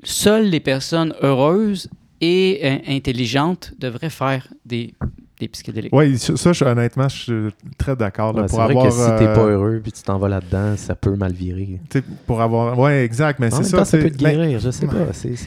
[0.03, 1.89] seules les personnes heureuses
[2.21, 4.93] et euh, intelligentes devraient faire des,
[5.39, 5.93] des psychédéliques.
[5.93, 8.33] Oui, ça, je- honnêtement, je suis très d'accord.
[8.35, 10.75] Ouais, c'est vrai avoir, que si t'es euh, pas heureux puis tu t'en vas là-dedans,
[10.77, 11.79] ça peut mal virer.
[12.25, 12.77] pour avoir.
[12.79, 13.77] Ouais, exact, mais c'est ça.
[13.77, 14.93] temps, ça peut te mais- guérir, je sais pas.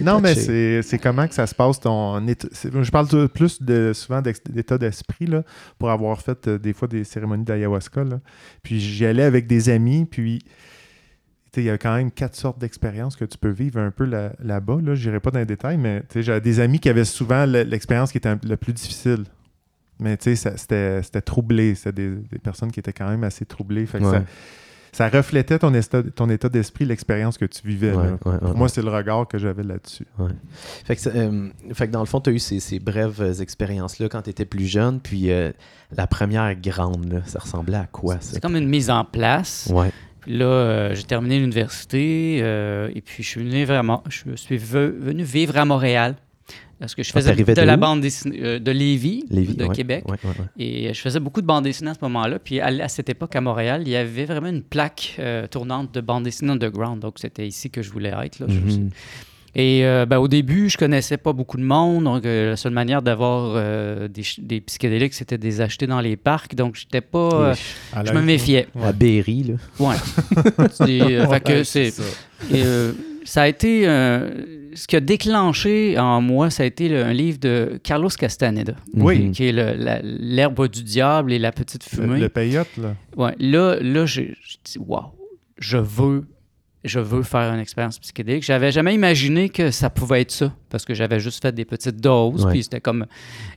[0.03, 0.47] Non, mais touché.
[0.47, 4.79] c'est c'est comment que ça se passe ton Je parle de- plus de souvent d'état
[4.79, 5.43] d'esprit là,
[5.79, 8.05] pour avoir fait euh, des fois des cérémonies d'ayahuasca.
[8.05, 8.21] là.
[8.63, 10.39] Puis j'y allais avec des amis, puis
[11.53, 13.91] tu sais, il y a quand même quatre sortes d'expériences que tu peux vivre un
[13.91, 14.79] peu là- là-bas.
[14.85, 17.05] Là, Je n'irai pas dans les détails, mais tu sais, j'avais des amis qui avaient
[17.05, 19.25] souvent le- l'expérience qui était la plus difficile.
[20.01, 21.75] Mais tu sais, c'était c'était troublé.
[21.75, 23.87] C'était des, des personnes qui étaient quand même assez troublées.
[23.87, 24.19] Fait que Ouais.
[24.19, 24.25] ça,
[24.93, 27.93] ça reflétait ton état, ton état d'esprit, l'expérience que tu vivais.
[27.93, 28.11] Ouais, là.
[28.13, 30.05] ouais, Pour ouais, moi, c'est le regard que j'avais là-dessus.
[30.85, 33.21] Fait que, ça, euh, fait que dans le fond, tu as eu ces, ces brèves
[33.23, 35.53] euh, expériences-là quand tu étais plus jeune, puis euh,
[35.97, 38.33] la première grande, là, ça ressemblait à quoi ça?
[38.35, 39.73] C'est comme une mise en place.
[40.23, 44.57] Puis là, euh, j'ai terminé l'université euh, et puis je suis venu vraiment, je suis
[44.59, 46.17] ve- venu vivre à Montréal
[46.81, 49.75] parce que je faisais de de la bande dessinée euh, de Lévis, Lévis, de ouais,
[49.75, 50.05] Québec.
[50.09, 50.47] ouais, ouais, ouais.
[50.89, 52.39] Et je faisais beaucoup de bande dessinée à ce moment-là.
[52.39, 55.95] Puis à, à cette époque, à Montréal, il y avait vraiment une plaque euh, tournante
[55.95, 57.01] de bande dessinée underground.
[57.01, 58.41] Donc c'était ici que je voulais être.
[58.41, 58.47] là.
[58.49, 58.91] Je- Mhm.
[59.57, 62.05] Et euh, ben, au début, je connaissais pas beaucoup de monde.
[62.05, 65.89] Donc euh, la seule manière d'avoir euh, des, ch- des psychédéliques, c'était de les acheter
[65.89, 66.55] dans les parcs.
[66.55, 67.31] Donc j'étais pas.
[67.33, 67.55] euh,
[68.07, 68.69] je me méfiais.
[68.81, 69.55] À Berry, là.
[69.81, 69.97] Ouais.
[70.83, 71.93] Euh, fait que Ouais, c'est-
[72.55, 72.93] euh,
[73.25, 73.89] ça a été.
[74.75, 78.75] Ce qui a déclenché en moi, ça a été le- un livre de Carlos Castaneda,
[78.95, 79.19] Oui.
[79.27, 79.33] Mhm.
[79.33, 82.21] qui est le- L'herbe du diable et la petite Le, fumée.
[82.21, 82.95] le payotte, là.
[83.17, 85.07] Ouais, là, là j'ai dit, waouh,
[85.59, 86.27] je veux,
[86.85, 88.43] je veux faire une expérience psychédélique.
[88.43, 92.01] J'avais jamais imaginé que ça pouvait être ça, parce que j'avais juste fait des petites
[92.01, 92.53] doses, Ouais.
[92.53, 93.07] puis c'était comme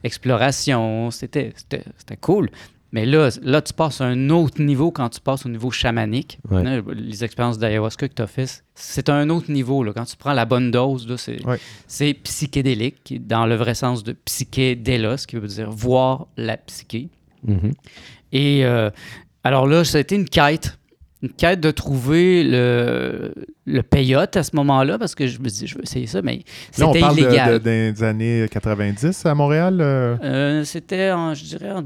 [0.04, 2.49] exploration, c'était c'était- c'était cool.
[2.93, 6.38] Mais là, là, tu passes à un autre niveau quand tu passes au niveau chamanique.
[6.49, 6.63] Ouais.
[6.63, 9.84] Là, Les expériences d'ayahuasca que tu as fait, c'est un autre niveau.
[9.84, 9.91] Là.
[9.93, 12.13] Quand tu prends la bonne dose, c'est Ouais.
[12.13, 17.10] psychédélique, dans le vrai sens de psychédélos, ce qui veut dire voir la psyché.
[17.45, 17.71] Mhm.
[18.32, 18.89] Et euh,
[19.43, 20.77] alors là, c'était une quête.
[21.23, 23.34] Une quête de trouver le,
[23.65, 26.43] le peyote à ce moment-là, parce que je me dis, je veux essayer ça, mais
[26.71, 27.53] c'était de- illégal.
[27.53, 29.79] de- des années 90 à Montréal.
[29.82, 30.17] euh?
[30.21, 31.82] Euh, c'était, je dirais, en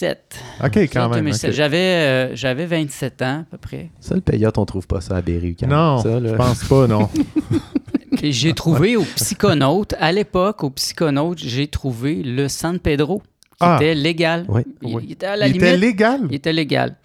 [0.00, 0.38] 2007.
[0.64, 1.18] OK, quand même.
[1.20, 1.50] 2007.
[1.50, 1.56] ok.
[1.56, 3.90] J'avais, euh, j'avais 27 ans, à peu près.
[4.00, 5.54] Ça, le payotte, on trouve pas ça à Berry.
[5.54, 5.98] quand Non.
[6.02, 7.08] Ça, je pense pas, non.
[8.22, 13.24] J'ai trouvé au psychonaute, à l'époque, au psychonaute, j'ai trouvé le San Pedro, qui
[13.60, 13.78] Ah.
[13.80, 14.44] était légal.
[14.48, 14.62] Oui.
[14.82, 15.02] Il, Oui.
[15.06, 15.66] il était à la Il limite.
[15.68, 16.20] était légal?
[16.28, 16.96] Il était légal.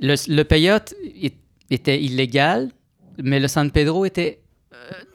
[0.00, 0.42] Le, le
[1.70, 2.70] était illégal,
[3.22, 4.40] mais le San Pedro était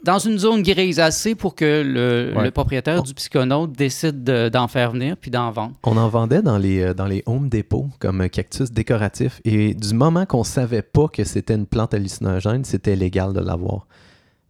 [0.04, 2.44] dans une zone grise assez pour que le, Ouais.
[2.44, 5.74] le propriétaire du psychonaute décide de- d'en faire venir puis d'en vendre.
[5.84, 9.40] On en vendait dans les, euh, dans les home depot comme cactus décoratif.
[9.44, 13.86] Et du moment qu'on savait pas que c'était une plante hallucinogène, c'était légal de l'avoir.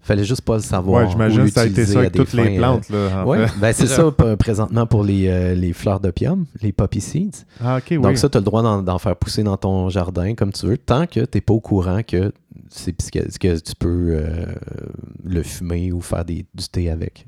[0.03, 1.05] Fallait juste pas le savoir.
[1.05, 2.89] Ouais, j'imagine que ça a été ça avec toutes les fins, euh, plantes.
[2.89, 7.45] Là, Ouais, ben c'est ça, présentement pour les, euh, les fleurs d'opium, les poppy seeds.
[7.63, 7.99] Ah, OK, oui.
[7.99, 10.79] Donc ça, tu as le droit d'en, faire pousser dans ton jardin comme tu veux,
[10.79, 14.47] tant que tu n'es pas au courant que, que tu peux euh,
[15.23, 17.27] le fumer ou faire des, du thé avec.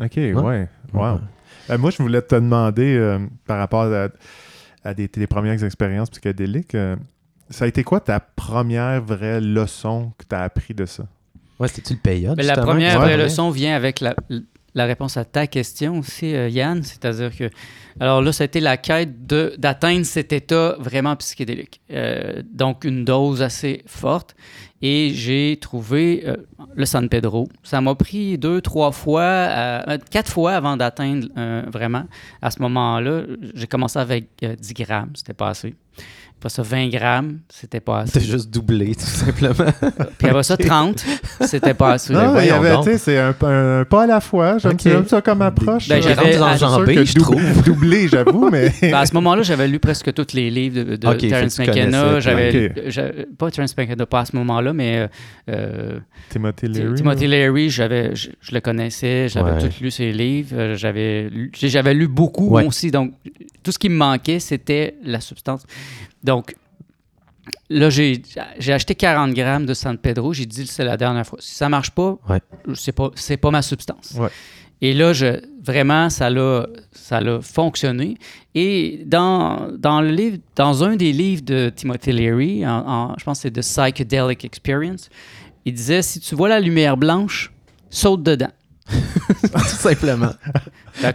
[0.00, 0.68] OK, ouais.
[0.94, 1.20] Wow.
[1.70, 4.08] Euh, moi, je voulais te demander, par rapport à,
[4.82, 6.76] à des, tes premières expériences psychédéliques,
[7.50, 11.04] ça a été quoi ta première vraie leçon que tu as appris de ça?
[11.60, 12.36] Ouais, c'était-tu le peyote?
[12.36, 14.14] Mais la première vraie leçon vient avec la,
[14.74, 16.82] la réponse à ta question aussi, euh, Yann.
[16.82, 17.48] C'est-à-dire que,
[18.00, 21.80] alors là, c'était la quête de- d'atteindre cet état vraiment psychédélique.
[21.92, 24.34] Euh, donc, une dose assez forte.
[24.82, 26.36] Et j'ai trouvé euh,
[26.74, 27.48] le San Pedro.
[27.62, 31.28] Ça m'a pris deux, trois fois, quatre fois avant d'atteindre
[31.72, 32.04] vraiment.
[32.42, 33.22] À ce moment-là,
[33.54, 35.74] j'ai commencé avec euh, 10 grammes, c'était pas assez.
[36.38, 38.12] Après ça, 20 grammes, c'était pas assez.
[38.20, 39.54] T'as juste doublé, tout simplement.
[40.18, 41.02] Puis après ça, 30,
[41.40, 42.12] c'était pas assez.
[42.12, 44.58] Ben Non, il y avait, tu sais, c'est un, un- un pas à la fois.
[44.58, 44.80] J'aime Ok.
[44.82, 45.88] j'aime ça comme approche.
[45.88, 47.40] Ben, j'avais- enjambé, que je trouve.
[47.64, 48.70] Doublé, j'avoue, mais...
[48.82, 51.58] Ben, à ce moment-là, j'avais lu presque tous les livres de, de Ok, fait Terence
[51.58, 52.20] McKenna.
[52.20, 52.68] J'avais,
[53.38, 55.08] pas Terence McKenna, pas à ce moment-là, mais euh,
[55.50, 56.94] euh, Timothy Leary.
[56.96, 59.58] Timothy Leary, j'avais, je, je le connaissais, j'avais Ouais.
[59.58, 62.66] tout lu ses livres, euh, j'avais, j'avais lu beaucoup Ouais.
[62.66, 62.90] aussi.
[62.90, 63.12] Donc,
[63.62, 65.62] tout ce qui me manquait, c'était la substance.
[66.24, 66.56] Donc,
[67.70, 68.20] là, j'ai,
[68.58, 70.32] j'ai acheté 40 grammes de San Pedro.
[70.32, 71.38] J'ai dit, c'est la dernière fois.
[71.40, 72.40] Si ça marche pas, Ouais.
[72.74, 74.14] c'est pas, c'est pas ma substance.
[74.18, 74.28] Ouais.
[74.80, 78.16] Et là, je, vraiment, ça l'a, ça l'a fonctionné.
[78.54, 83.24] Et dans, dans, le livre, dans un des livres de Timothy Leary, en, en- je
[83.24, 85.08] pense que c'est The Psychedelic Experience,
[85.64, 87.52] il disait si tu vois la lumière blanche,
[87.88, 88.50] saute dedans.
[88.90, 90.32] tout simplement.
[90.92, 91.14] Fait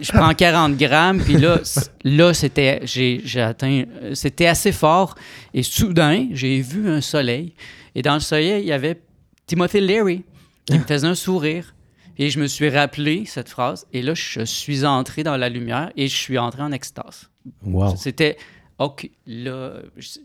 [0.00, 1.60] je prends 40 grammes, puis là,
[2.04, 5.14] là c'était, j'ai, atteint, euh, c'était assez fort.
[5.52, 7.54] Et soudain, j'ai vu un soleil.
[7.94, 9.00] Et dans le soleil, il y avait
[9.46, 10.24] Timothy Leary
[10.64, 11.74] qui me faisait un sourire.
[12.18, 13.86] Et je me suis rappelé cette phrase.
[13.92, 17.30] Et là, je suis entré dans la lumière et je suis entré en extase.
[17.64, 17.96] Wow.
[17.96, 18.36] C'était,
[18.84, 19.74] OK, là,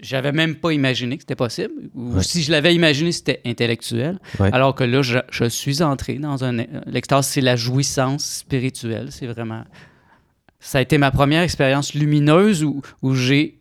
[0.02, 1.74] j'avais même pas imaginé que c'était possible.
[1.96, 2.24] Ou Ouais.
[2.24, 4.20] si je l'avais imaginé, c'était intellectuel.
[4.40, 4.50] Ouais.
[4.54, 6.58] Alors que là, je, je suis entré dans un.
[6.86, 9.08] L'extase, c'est la jouissance spirituelle.
[9.12, 9.64] C'est vraiment.
[10.60, 13.60] Ça a été ma première expérience lumineuse où, où j'ai.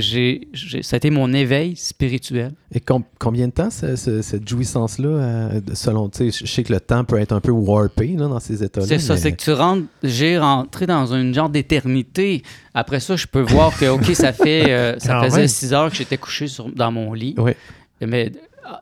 [0.00, 0.48] J'ai,
[0.82, 2.52] ça a été mon éveil spirituel.
[2.72, 6.62] Et com- combien de temps ce- ce- cette jouissance-là, euh, selon, tu sais, je sais
[6.62, 8.86] que le temps peut être un peu warpé là, dans ces états-là.
[8.86, 12.42] C'est ça, c'est que tu rentres, j'ai rentré dans une genre d'éternité.
[12.74, 15.90] Après ça, je peux voir que, OK, ça fait, euh, ça Quand faisait six heures
[15.90, 17.34] que j'étais couché sur- dans mon lit.
[17.38, 17.52] Oui.
[18.00, 18.32] Mais
[18.66, 18.72] euh,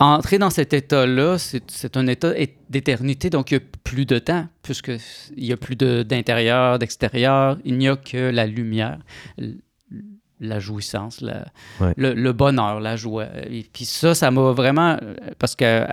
[0.00, 2.32] entrer dans cet état-là, c'est un état
[2.70, 4.92] d'éternité, donc il n'y a plus de temps, puisque
[5.36, 8.98] il n'y a plus de- d'intérieur, d'extérieur, il n'y a que la lumière,
[10.40, 11.46] la jouissance, la-
[11.80, 11.92] Ouais.
[11.96, 13.26] le, le bonheur, la joie.
[13.50, 14.96] Et puis ça, ça m'a vraiment...
[15.38, 15.84] Parce que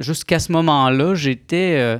[0.00, 1.76] jusqu'à ce moment-là, j'étais...
[1.78, 1.98] euh,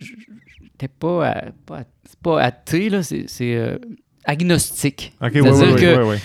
[0.00, 3.78] j'étais pas, à- pas, à- c'est pas athée, là, c'est c'est, euh,
[4.24, 5.14] agnostique.
[5.20, 5.44] C'est-à-dire
[5.74, 6.16] oui, que oui, oui.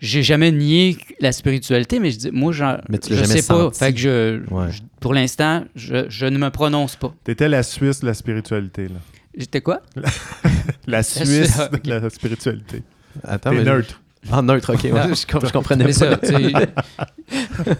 [0.00, 3.70] j'ai jamais nié la spiritualité, mais je dis, moi, je jamais sais pas.
[3.72, 4.70] Fait que je, Ouais.
[4.70, 7.14] je- pour l'instant, je, je ne me prononce pas.
[7.24, 8.96] T'étais la Suisse de la spiritualité, là.
[9.36, 9.80] J'étais quoi?
[10.86, 11.82] La Suisse, Suisse ok.
[11.84, 12.82] de la spiritualité.
[13.24, 14.01] Attends, T'es mais- neutre.
[14.30, 14.84] Ah, neutre, ok.
[14.84, 15.96] ouais, je, com- je comprenais Mais pas.
[15.96, 16.52] ça, tu sais,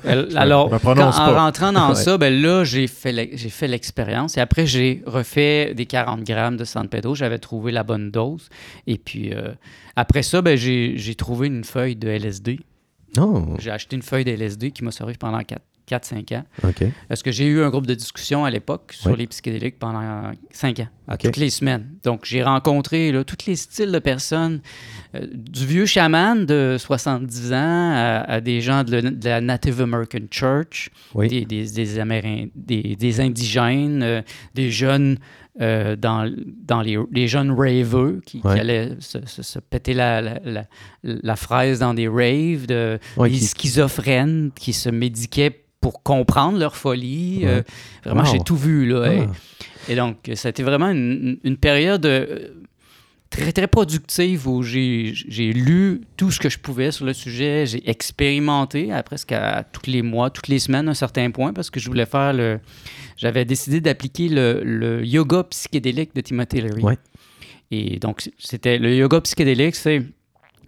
[0.04, 1.44] elle- alors, quand- prononce en pas.
[1.44, 1.94] rentrant dans Ouais.
[1.94, 4.36] ça, ben là, j'ai fait l'e- j'ai fait l'expérience.
[4.36, 7.14] Et après, j'ai refait des 40 grammes de San Pedro.
[7.14, 8.48] J'avais trouvé la bonne dose.
[8.86, 9.52] Et puis, euh,
[9.96, 12.60] après ça, ben, j'ai trouvé une feuille de LSD.
[13.16, 15.40] Non, J'ai acheté une feuille de LSD qui m'a servi pendant
[15.86, 16.44] 4-5 ans.
[16.64, 16.84] ok.
[17.08, 20.80] Parce que j'ai eu un groupe de discussion à l'époque sur les psychédéliques pendant cinq
[20.80, 20.88] ans.
[21.16, 21.86] Toutes les semaines.
[22.02, 24.60] Donc, j'ai rencontré là, tous les styles de personnes,
[25.14, 27.56] euh, du vieux chaman de 70 ans
[27.94, 31.28] à, à des gens de, la- de la Native American Church, Oui.
[31.28, 34.22] des, des, des Amérin- des, des indigènes, euh,
[34.54, 35.18] des jeunes
[35.60, 36.32] euh, dans,
[36.66, 40.64] dans les, les jeunes raveux qui, allaient se, se- se péter la, la, la-
[41.02, 46.58] la fraise dans des raves, de, Ouais, des qui- schizophrènes qui se médiquaient pour comprendre
[46.58, 47.40] leur folie.
[47.42, 47.48] Ouais.
[47.48, 47.62] Euh,
[48.04, 48.32] vraiment, Wow.
[48.32, 48.86] j'ai tout vu.
[48.88, 49.32] Là, Ah.
[49.88, 52.48] Et, donc, ça a été vraiment une, une période euh,
[53.30, 57.66] très, très productive où j'ai j'ai lu tout ce que je pouvais sur le sujet.
[57.66, 61.52] J'ai expérimenté à presque à tous les mois, toutes les semaines à un certain point
[61.52, 62.60] parce que je voulais faire le.
[63.16, 66.82] J'avais décidé d'appliquer le, le yoga psychédélique de Timothy Leary.
[66.82, 66.98] Ouais.
[67.70, 70.02] Et donc, c'était le yoga psychédélique, c'est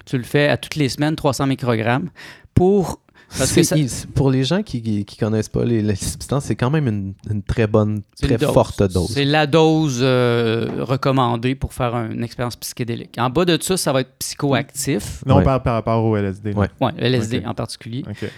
[0.07, 2.11] tu le fais à toutes les semaines, 300 microgrammes,
[2.55, 3.01] pour
[3.37, 3.77] parce que ça-
[4.15, 7.43] Pour les gens qui ne connaissent pas les, les substances, c'est quand même une, une
[7.43, 8.53] très bonne, très dose.
[8.53, 9.11] forte dose.
[9.13, 13.17] C'est la dose euh, recommandée pour faire un- une expérience psychédélique.
[13.19, 15.23] En bas de ça, ça va être psychoactif.
[15.27, 15.43] Non, Ouais.
[15.43, 16.53] on parle par rapport au LSD.
[16.53, 16.59] là.
[16.59, 16.69] Ouais.
[16.81, 18.05] Oui, LSD en particulier.
[18.09, 18.29] OK.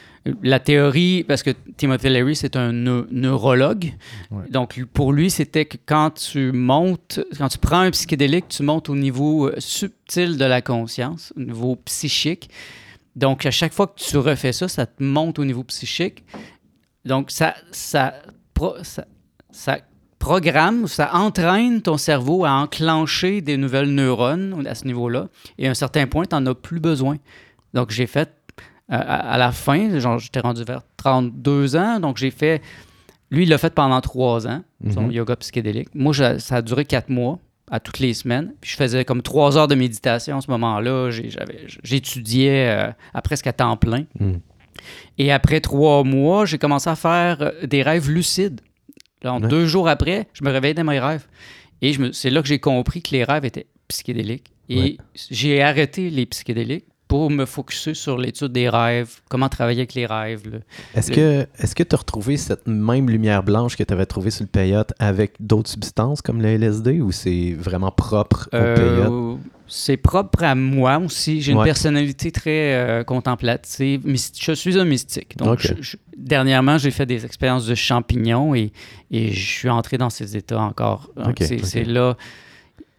[0.42, 3.92] La théorie, parce que Timothy Leary, c'est un neu- neurologue.
[4.32, 4.42] Ouais.
[4.50, 8.88] Donc, pour lui, c'était que quand tu montes, quand tu prends un psychédélique, tu montes
[8.88, 12.50] au niveau euh, subtil de la conscience, au niveau psychique.
[13.16, 16.24] Donc, à chaque fois que tu refais ça, ça te monte au niveau psychique.
[17.04, 18.14] Donc, ça, ça,
[18.54, 19.06] pro- ça,
[19.50, 19.78] ça
[20.18, 25.28] programme, ça entraîne ton cerveau à enclencher des nouvelles neurones à ce niveau-là.
[25.58, 27.16] Et à un certain point, tu n'en as plus besoin.
[27.74, 28.30] Donc, j'ai fait,
[28.92, 32.60] euh, à, à la fin, genre, j'étais rendu vers 32 ans, donc j'ai fait,
[33.30, 35.12] lui, il l'a fait pendant trois ans, son Mhm.
[35.12, 35.88] yoga psychédélique.
[35.94, 37.38] Moi, je- ça a duré quatre mois,
[37.70, 38.54] à toutes les semaines.
[38.60, 41.10] Puis je faisais comme trois heures de méditation à ce moment-là.
[41.82, 44.04] J'étudiais euh, à presque à temps plein.
[44.20, 44.34] Mm.
[45.18, 48.60] Et après trois mois, j'ai commencé à faire euh, des rêves lucides.
[49.24, 49.40] Ouais.
[49.40, 51.26] Deux jours après, je me réveillais dans mes rêves.
[51.82, 54.52] Et je me- c'est là que j'ai compris que les rêves étaient psychédéliques.
[54.68, 54.96] Et Ouais.
[55.30, 60.06] j'ai arrêté les psychédéliques pour me focuser sur l'étude des rêves, comment travailler avec les
[60.06, 60.60] rêves.
[60.94, 64.06] Est-ce Le- que est-ce que tu as retrouvé cette même lumière blanche que tu avais
[64.06, 68.56] trouvée sur le peyote avec d'autres substances comme le LSD ou c'est vraiment propre au
[68.56, 69.12] peyote?
[69.12, 69.34] Euh,
[69.68, 71.40] c'est propre à moi aussi.
[71.42, 74.02] J'ai une personnalité très euh, contemplative.
[74.06, 75.36] Je suis un mystique.
[75.36, 75.74] Donc, Ok.
[75.78, 78.72] je- je- dernièrement, j'ai fait des expériences de champignons et,
[79.10, 81.10] et je suis entré dans ces états encore.
[81.38, 81.60] C'est ok.
[81.64, 82.16] c'est là.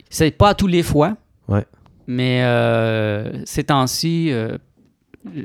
[0.10, 1.18] C'est pas à tous les fois.
[1.50, 1.66] Ouais.
[2.08, 4.58] Mais euh, ces temps-ci, euh,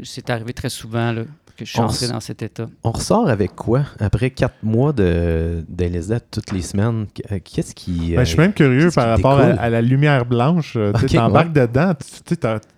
[0.04, 1.22] c'est arrivé très souvent là,
[1.56, 2.66] que je suis On entré dans cet état.
[2.84, 7.06] On ressort avec quoi après quatre mois de, de LSD toutes les semaines?
[7.12, 8.14] Qu- Qu'est-ce qui.
[8.14, 10.74] Ben, je suis même curieux par rapport à, la lumière blanche.
[10.76, 11.94] euh, tu t'embarques dedans.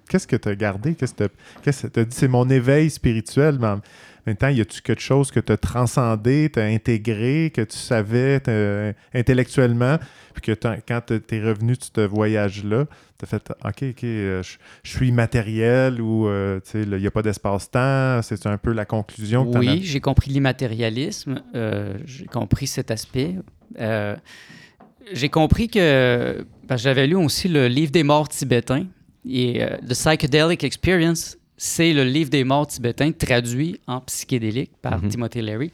[0.09, 0.94] Qu'est-ce que tu as gardé?
[0.94, 2.16] Qu'est-ce que t'as- qu'est-ce que tu as dit?
[2.16, 3.59] C'est mon éveil spirituel.
[3.61, 3.81] Mais en
[4.27, 7.77] même temps, y a-tu quelque chose que tu as transcendé, tu as intégré, que tu
[7.77, 8.40] savais
[9.14, 9.99] intellectuellement,
[10.35, 12.85] puis que quand tu es revenu de ce voyage-là,
[13.18, 16.96] tu as fait OK, OK, euh, je je suis matériel ou euh, tu sais, il
[16.96, 18.20] n'y a pas d'espace-temps.
[18.22, 23.37] C'est un peu la conclusion que Oui, j'ai compris l'immatérialisme, euh, j'ai compris cet aspect.
[23.81, 24.16] Euh,
[25.12, 26.44] j'ai compris que
[26.77, 28.87] j'avais lu aussi le livre des morts tibétains
[29.29, 35.00] et euh, The Psychedelic Experience, c'est le livre des morts tibétains traduit en psychédélique par
[35.03, 35.09] Mhm.
[35.09, 35.70] Timothy Leary.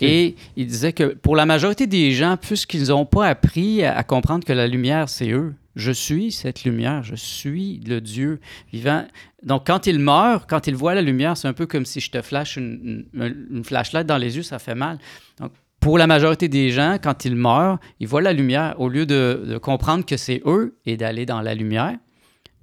[0.00, 4.02] Et il disait que pour la majorité des gens, puisqu'ils n'ont pas appris à, à
[4.02, 8.40] comprendre que la lumière, c'est eux, je suis cette lumière, je suis le Dieu
[8.72, 9.04] vivant.
[9.44, 12.10] Donc, quand ils meurent, quand ils voient la lumière, c'est un peu comme si je
[12.10, 14.98] te flash une, une- une flashlight dans les yeux, ça fait mal.
[15.38, 19.06] Donc, pour la majorité des gens, quand ils meurent, ils voient la lumière au lieu
[19.06, 21.96] de, de comprendre que c'est eux et d'aller dans la lumière.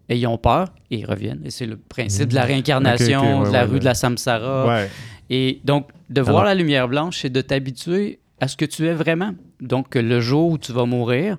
[0.09, 1.41] Et ils ont peur et ils reviennent.
[1.43, 3.79] Et c'est le principe de la réincarnation, ok, ouais, de la ouais, rue ouais.
[3.79, 4.83] de la Samsara.
[5.29, 8.93] Et donc, de voir la lumière blanche, c'est de t'habituer à ce que tu es
[8.93, 9.31] vraiment.
[9.59, 11.37] Donc, le jour où tu vas mourir,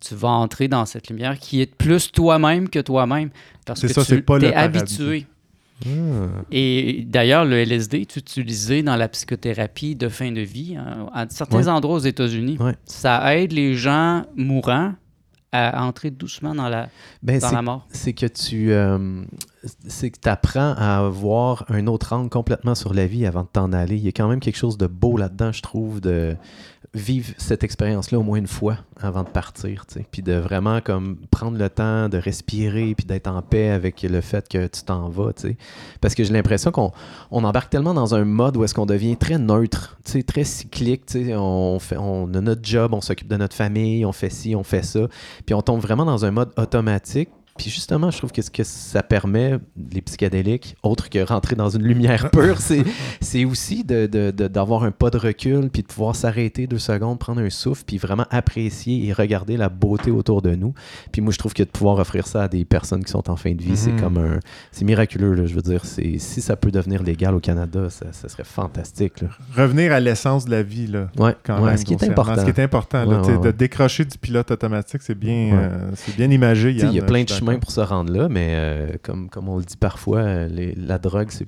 [0.00, 3.30] tu vas entrer dans cette lumière qui est plus toi-même que toi-même.
[3.66, 4.54] Parce C'est que ça, tu pas paradis.
[4.78, 5.26] habitué.
[5.86, 5.88] Ah.
[6.50, 11.26] Et d'ailleurs, le LSD est utilisé dans la psychothérapie de fin de vie hein, à
[11.30, 11.68] certains Ouais.
[11.68, 12.58] endroits aux États-Unis.
[12.60, 12.74] Ouais.
[12.84, 14.92] Ça aide les gens mourants
[15.52, 16.88] à entrer doucement dans la,
[17.22, 17.86] Ben, dans la mort.
[17.90, 19.24] c'est que tu euh,
[19.86, 23.48] c'est que tu apprends à voir un autre angle complètement sur la vie avant de
[23.52, 23.96] t'en aller.
[23.96, 26.36] Il y a quand même quelque chose de beau là-dedans, je trouve, de
[26.94, 30.06] vivre cette expérience-là au moins une fois avant de partir, tu sais.
[30.10, 34.20] Puis de vraiment comme prendre le temps de respirer puis d'être en paix avec le
[34.20, 35.56] fait que tu t'en vas, tu.
[36.00, 36.92] Parce que j'ai l'impression qu'on
[37.30, 41.02] on embarque tellement dans un mode où est-ce qu'on devient très neutre, tu très cyclique.
[41.14, 44.64] On, fait, on a notre job, on s'occupe de notre famille, on fait ci, on
[44.64, 45.06] fait ça.
[45.46, 47.28] Puis on tombe vraiment dans un mode automatique.
[47.60, 49.58] Puis justement, je trouve que ce que ça permet,
[49.92, 52.56] les psychédéliques, autre que rentrer dans une lumière pure,
[53.20, 56.78] c'est, aussi de, de- de- d'avoir un pas de recul, puis de pouvoir s'arrêter deux
[56.78, 60.72] secondes, prendre un souffle, puis vraiment apprécier et regarder la beauté autour de nous.
[61.12, 63.36] Puis moi, je trouve que de pouvoir offrir ça à des personnes qui sont en
[63.36, 64.00] fin de vie, c'est Mhm.
[64.00, 64.40] comme un...
[64.72, 65.84] C'est miraculeux, là, je veux dire.
[65.84, 69.20] Si ça peut devenir légal au Canada, ça, ça serait fantastique.
[69.20, 69.28] Là.
[69.54, 71.10] Revenir à l'essence de la vie, là.
[71.18, 72.36] Ouais, Quand ouais, même, ce qui est important.
[72.36, 76.30] Ce qui est important, là, Ouais, de décrocher du pilote automatique, c'est bien, euh, bien
[76.30, 76.70] imagé.
[76.70, 79.56] Il y a plein de chemins pour se rendre là, mais euh, comme, comme on
[79.58, 81.46] le dit parfois, euh, les- la drogue, c'est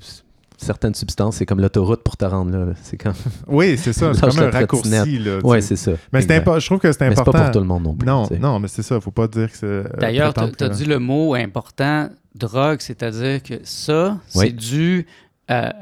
[0.56, 2.72] certaines substances, c'est comme l'autoroute pour te rendre là.
[2.82, 3.14] C'est comme.
[3.48, 4.12] Oui, c'est ça.
[4.14, 5.18] C'est comme un raccourci.
[5.18, 5.92] Là, Ouais, c'est ça.
[6.12, 7.32] mais je trouve que c'est Mais c'est important.
[7.32, 8.06] pas pour tout le monde non plus.
[8.06, 9.00] Non, non, mais c'est ça.
[9.00, 9.66] Faut pas dire que c'est.
[9.66, 14.46] euh, D'ailleurs, tu as dit le mot important, drogue, c'est-à-dire que ça, Oui.
[14.46, 15.06] c'est dû
[15.48, 15.74] à,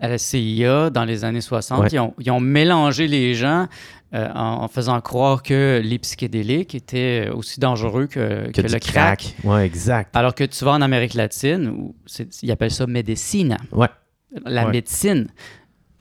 [0.00, 1.80] à la CIA dans les années 60.
[1.80, 1.88] Ouais.
[1.92, 3.66] Ils, ont, ils ont mélangé les gens
[4.14, 8.72] euh, en, en faisant croire que les psychédéliques étaient aussi dangereux que, Que que du
[8.74, 9.34] le crack.
[9.44, 10.14] Ouais, exact.
[10.16, 11.94] Alors que tu vas en Amérique latine, où
[12.42, 13.56] ils appellent ça médecine.
[13.72, 13.88] Ouais.
[14.44, 14.72] La Ouais.
[14.72, 15.28] médecine.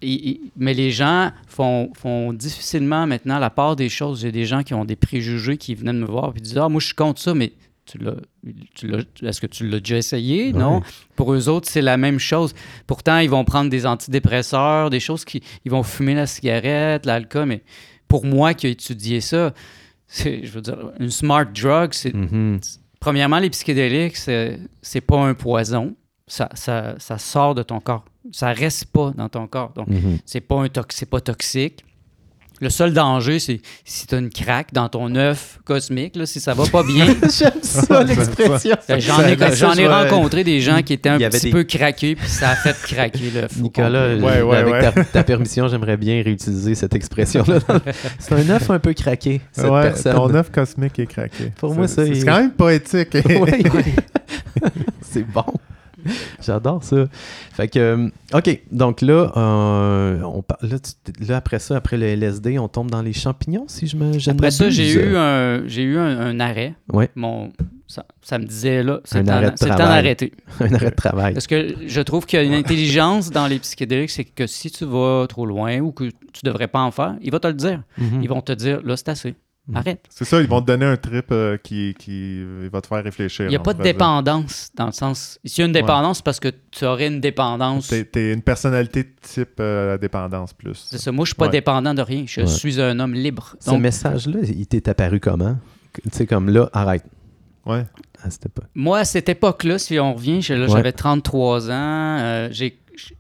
[0.01, 4.21] Et- et- mais les gens font, font difficilement maintenant la part des choses.
[4.21, 6.69] J'ai des gens qui ont des préjugés qui venaient de me voir et disent Ah,
[6.69, 7.53] moi, je suis contre ça, mais
[7.85, 7.99] tu
[9.23, 10.53] est-ce que tu l'as déjà essayé?
[10.53, 10.81] Non.
[11.15, 12.53] Pour eux autres, c'est la même chose.
[12.87, 15.41] Pourtant, ils vont prendre des antidépresseurs, des choses qui.
[15.65, 17.63] Ils vont fumer la cigarette, l'alcool, mais
[18.07, 19.53] pour moi qui ai étudié ça,
[20.07, 22.59] c'est, je veux dire, une smart drug, c'est Mhm.
[22.99, 24.59] Premièrement, les psychédéliques, c'est,
[25.05, 25.95] pas un poison.
[26.27, 28.03] Ça, ça, ça sort de ton corps.
[28.31, 29.73] Ça reste pas dans ton corps.
[29.73, 29.87] Donc,
[30.25, 31.85] c'est pas, un tox- c'est pas toxique.
[32.61, 36.39] Le seul danger, c'est si tu as une craque dans ton œuf cosmique, là, si
[36.39, 37.05] ça va pas bien.
[37.37, 38.75] J'aime ça, l'expression.
[38.99, 42.55] J'en ai, rencontré des gens qui étaient un petit des- peu craqués, puis ça a
[42.55, 43.51] fait craquer l'œuf.
[43.59, 44.15] au Nicolas.
[44.15, 44.93] Ouais, ouais, avec.
[44.95, 47.59] Ta, ta permission, j'aimerais bien réutiliser cette expression-là.
[48.19, 50.15] C'est un œuf un peu craqué, cette Ouais, personne.
[50.15, 51.51] ton œuf cosmique est craqué.
[51.57, 53.15] Pour moi, ça, C'est il- quand même poétique.
[53.25, 53.63] Ouais.
[55.01, 55.43] c'est bon.
[56.41, 57.05] J'adore ça.
[57.53, 62.05] Fait que, euh, OK, donc là, euh, on là, tu- là, après ça, après le
[62.05, 65.83] LSD, on tombe dans les champignons, si je me Après ça, j'ai eu, un, j'ai
[65.83, 66.73] eu un, un arrêt.
[66.91, 67.09] Ouais.
[67.15, 67.51] Mon,
[67.87, 70.31] ça, ça me disait, là, c'est Un le temps- d'arrêter.
[70.59, 71.33] un arrêt de travail.
[71.33, 74.71] Parce que je trouve qu'il y a une intelligence dans les psychédéliques, c'est que si
[74.71, 77.53] tu vas trop loin ou que tu devrais pas en faire, il va te le
[77.53, 77.81] dire.
[77.97, 78.21] Mhm.
[78.23, 79.35] Ils vont te dire, là, c'est assez.
[79.67, 79.78] Mhm.
[79.78, 80.06] Arrête.
[80.10, 83.45] C'est ça, ils vont te donner un trip euh, qui, qui va te faire réfléchir.
[83.45, 85.39] Il n'y a pas de dépendance dans le sens.
[85.43, 87.88] S'il y a une dépendance, c'est parce que tu aurais une dépendance.
[87.88, 90.86] T'es, t'es une personnalité de type euh, la dépendance plus.
[90.91, 91.12] C'est ça.
[91.12, 91.51] Moi, je suis pas Ouais.
[91.51, 92.25] dépendant de rien.
[92.28, 92.47] Je Ouais.
[92.47, 93.56] suis un homme libre.
[93.60, 95.58] Ce message-là, il t'est apparu comment?
[95.93, 97.04] Tu sais, comme là, arrête.
[97.65, 97.86] Ouais.
[98.23, 98.63] Ah, c'était pas.
[98.75, 100.67] moi, à cette époque-là, si on revient, Ouais.
[100.67, 101.73] j'avais 33 ans.
[102.19, 102.78] euh, j'ai,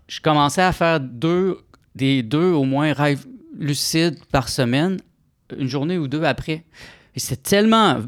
[0.07, 1.57] je commençais à faire deux,
[1.95, 3.25] des deux au moins rêves
[3.57, 4.97] lucides par semaine,
[5.57, 6.63] une journée ou deux après.
[7.15, 8.01] Et c'est tellement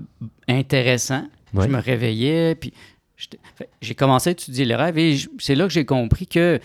[0.47, 1.27] intéressant.
[1.53, 1.65] Ouais.
[1.65, 2.73] Je me réveillais, puis
[3.81, 6.59] j'ai commencé à étudier les rêves et c'est là que j'ai compris que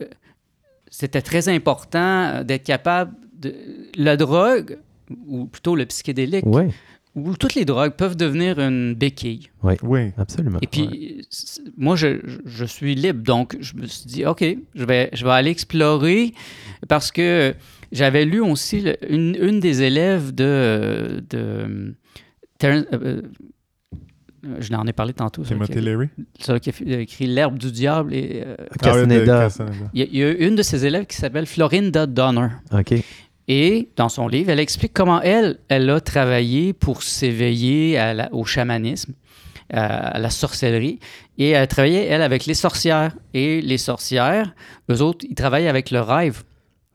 [0.00, 0.06] euh,
[0.90, 3.54] c'était très important euh, d'être capable de...
[3.96, 4.78] La drogue,
[5.26, 6.44] ou plutôt le psychédélique,
[7.14, 9.48] ou toutes les drogues peuvent devenir une béquille.
[9.62, 10.10] Oui.
[10.18, 10.58] absolument.
[10.62, 11.24] Et puis,
[11.76, 15.50] moi, je, suis libre, donc je me suis dit, OK, je vais, je vais aller
[15.50, 16.32] explorer
[16.88, 17.54] parce que
[17.92, 21.22] j'avais lu aussi le- une, une des élèves de.
[21.30, 21.94] de
[22.58, 22.98] Terence- euh,
[24.46, 25.42] euh, je n'en ai parlé tantôt.
[25.42, 26.08] Timothy Leary.
[26.38, 28.12] celui qui a écrit L'herbe du diable.
[28.12, 28.74] Et, euh, Ah.
[28.78, 29.48] Castaneda.
[29.94, 32.48] il, y a, il y a une de ses élèves qui s'appelle Florinda Donner.
[32.72, 32.94] OK.
[33.48, 38.00] Et dans son livre, elle explique comment elle, elle a travaillé pour s'éveiller
[38.32, 39.12] au chamanisme,
[39.72, 40.98] à, à la sorcellerie.
[41.36, 43.14] Et elle travaillait, elle, avec les sorcières.
[43.34, 44.54] Et les sorcières,
[44.90, 46.42] eux autres, ils travaillent avec le rêve.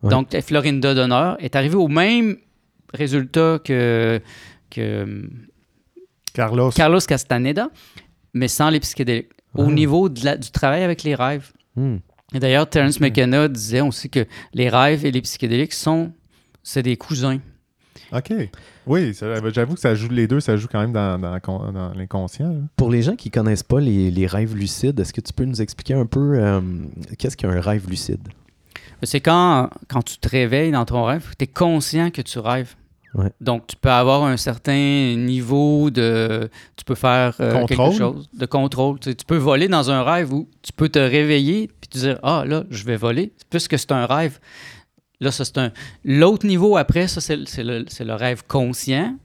[0.02, 0.10] Ouais.
[0.10, 2.38] Donc, Florinda Donner est arrivée au même
[2.94, 4.20] résultat que,
[4.72, 5.30] que
[6.34, 6.72] Carlos.
[6.72, 7.70] Carlos Castaneda,
[8.34, 9.30] mais sans les psychédéliques.
[9.56, 9.72] Au Ah.
[9.72, 11.52] niveau de la- du travail avec les rêves.
[11.76, 11.98] Hmm.
[12.34, 13.00] Et d'ailleurs, Terence.
[13.00, 16.12] McKenna disait aussi que les rêves et les psychédéliques sont
[16.64, 17.40] c'est des cousins.
[18.14, 18.34] OK.
[18.88, 21.72] Oui, ça- j'avoue que ça joue les deux, ça joue quand même dans, dans, con-
[21.72, 22.56] dans l'inconscient.
[22.76, 25.62] Pour les gens qui connaissent pas les, les rêves lucides, est-ce que tu peux nous
[25.62, 26.62] expliquer un peu euh,
[27.18, 28.22] qu'est-ce qu'un rêve lucide?
[29.04, 32.76] C'est quand, quand tu te réveilles dans ton rêve, tu es conscient que tu rêves.
[33.16, 33.32] Ouais.
[33.42, 36.50] Donc, tu peux avoir un certain niveau de...
[36.76, 37.88] Tu peux faire euh, Contrôle?
[37.90, 39.00] quelque chose de contrôle.
[39.00, 41.98] Tu, sais, tu peux voler dans un rêve où tu peux te réveiller puis te
[41.98, 44.40] dire «Ah, là, je vais voler.» Puisque c'est un rêve.
[45.22, 45.72] Là, ça, c'est un...
[46.06, 49.18] L'autre niveau après, ça, c'est le, rêve conscient.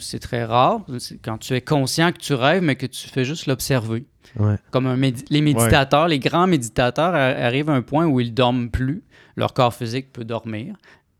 [0.00, 0.86] C'est très rare.
[1.22, 4.06] Quand tu es conscient que tu rêves, mais que tu fais juste l'observer.
[4.38, 4.56] Ouais.
[4.70, 8.70] Comme un médi- les méditateurs, les grands méditateurs arrivent à un point où ils dorment
[8.70, 9.02] plus.
[9.36, 10.76] Leur corps physique peut dormir,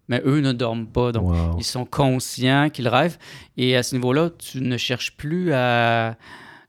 [0.09, 1.13] mais eux ne dorment pas.
[1.13, 1.57] Donc, Wow.
[1.59, 3.19] ils sont conscients qu'ils rêvent.
[3.57, 6.17] Et à ce niveau-là, tu ne cherches plus à,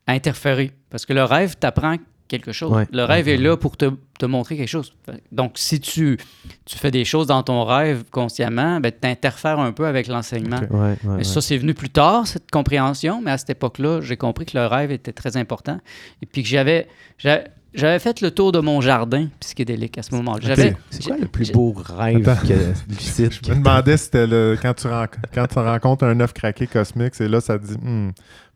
[0.08, 0.72] interférer.
[0.90, 1.98] Parce que le rêve t'apprend
[2.30, 2.72] quelque chose.
[2.72, 2.88] Ouais.
[2.94, 4.94] Le rêve est là pour te, te montrer quelque chose.
[5.34, 6.18] Donc, si tu,
[6.66, 10.62] tu fais des choses dans ton rêve consciemment, ben, tu interfères un peu avec l'enseignement.
[10.64, 10.72] Ok.
[10.72, 11.24] Ouais, ouais, Mais ouais.
[11.26, 14.66] Ça, c'est venu plus tard, cette compréhension, mais à cette époque-là, j'ai compris que le
[14.66, 15.80] rêve était très important.
[16.22, 16.88] Et puis que j'avais,
[17.18, 20.40] j'avais, j'avais fait le tour de mon jardin psychédélique à ce moment-là.
[20.42, 22.48] J'avais, C'est quoi le plus beau rêve Attends.
[22.48, 23.32] que, lucide?
[23.44, 24.88] Je me demandais si c'était le, quand, tu
[25.34, 28.10] quand tu rencontres un œuf craqué cosmique, c'est là ça te dit Hmm,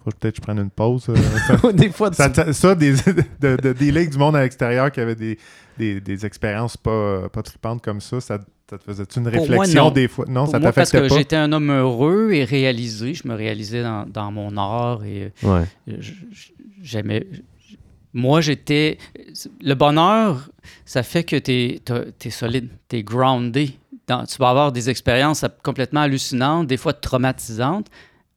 [0.03, 1.05] faut peut-être que je prenne une pause.
[1.09, 1.15] euh,
[1.47, 2.93] ça, Des fois, ça, ça- ça, des,
[3.39, 5.37] de, de- des legs du monde à l'extérieur qui avaient des,
[5.77, 8.39] des, des expériences pas, pas tripantes comme ça, ça,
[8.69, 9.91] ça te faisait-tu une moi, réflexion non.
[9.91, 10.25] des fois?
[10.27, 11.15] Non, pour ça moi, parce que pas?
[11.15, 13.13] j'étais un homme heureux et réalisé.
[13.13, 15.63] Je me réalisais dans, dans mon art et Ouais.
[15.87, 16.01] je-
[16.31, 16.51] je-
[16.81, 17.25] j'aimais.
[18.15, 18.97] Moi, j'étais.
[19.61, 20.49] Le bonheur,
[20.85, 23.77] ça fait que tu es, solide, tu es groundé.
[24.07, 27.87] Dans- tu vas avoir des expériences complètement hallucinantes, des fois traumatisantes.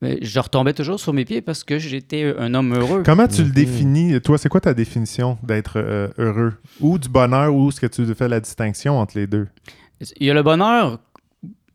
[0.02, 3.02] Mais je retombais toujours sur mes pieds parce que j'étais un homme heureux.
[3.04, 3.54] Comment tu le Mhm.
[3.54, 4.20] définis?
[4.20, 6.52] Toi, c'est quoi ta définition d'être euh, heureux?
[6.80, 9.48] Ou du bonheur, ou est-ce que tu fais la distinction entre les deux?
[10.20, 10.98] Il y a le bonheur,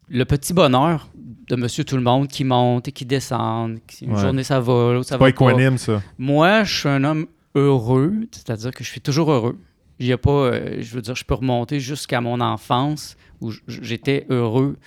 [0.07, 1.09] le petit bonheur
[1.47, 3.79] de Monsieur Tout le Monde qui monte et qui descend.
[3.87, 4.21] qui- Une Ouais.
[4.21, 6.01] journée ça va, l'autre ça C'est va pas équanime, ça.
[6.19, 9.57] Moi, je suis un homme heureux, c'est-à-dire que je suis toujours heureux.
[9.99, 13.51] Il y a pas, euh, je veux dire, je peux remonter jusqu'à mon enfance où
[13.67, 14.77] j'étais heureux.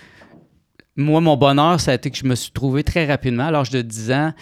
[0.97, 3.71] Moi, mon bonheur, ça a été que je me suis trouvé très rapidement, à l'âge
[3.71, 4.33] de 10 ans,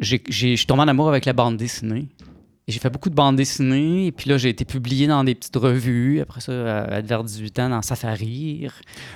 [0.00, 2.08] j'ai, j'ai- je suis tombé en amour avec la bande dessinée.
[2.68, 5.34] Et J'ai fait beaucoup de bandes dessinées, et puis là, j'ai été publié dans des
[5.34, 6.20] petites revues.
[6.20, 8.68] Après ça, à- vers 18 ans, dans Safari.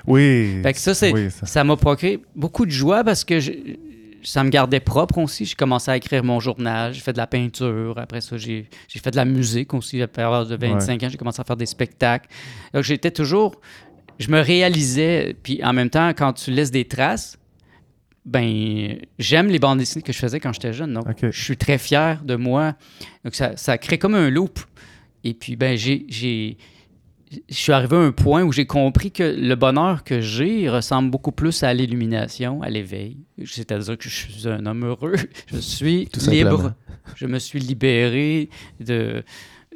[0.06, 0.60] Oui.
[0.62, 3.52] Fait que ça, c'est, Oui, ça- ça m'a procuré beaucoup de joie parce que je-
[4.24, 5.44] ça me gardait propre aussi.
[5.44, 7.94] J'ai commencé à écrire mon journal, j'ai fait de la peinture.
[7.98, 10.00] Après ça, j'ai j'ai fait de la musique aussi.
[10.02, 12.28] À l'âge de 25 ans, j'ai commencé à faire des spectacles.
[12.72, 13.60] Donc, j'étais toujours.
[14.18, 15.36] Je me réalisais.
[15.42, 17.38] Puis en même temps, quand tu laisses des traces,
[18.24, 20.94] ben, j'aime les bandes dessinées que je faisais quand j'étais jeune.
[20.94, 22.74] Donc, je suis très fier de moi.
[23.24, 24.58] Donc, ça, ça crée comme un loop.
[25.24, 26.06] Et puis, ben, j'ai.
[26.08, 26.56] j'ai-
[27.48, 31.10] je suis arrivé à un point où j'ai compris que le bonheur que j'ai ressemble
[31.10, 33.16] beaucoup plus à l'illumination, à l'éveil.
[33.44, 35.16] C'est-à-dire que je suis un homme heureux.
[35.52, 36.50] Je suis Tout libre.
[36.50, 36.74] simplement.
[37.16, 39.24] Je me suis libéré de,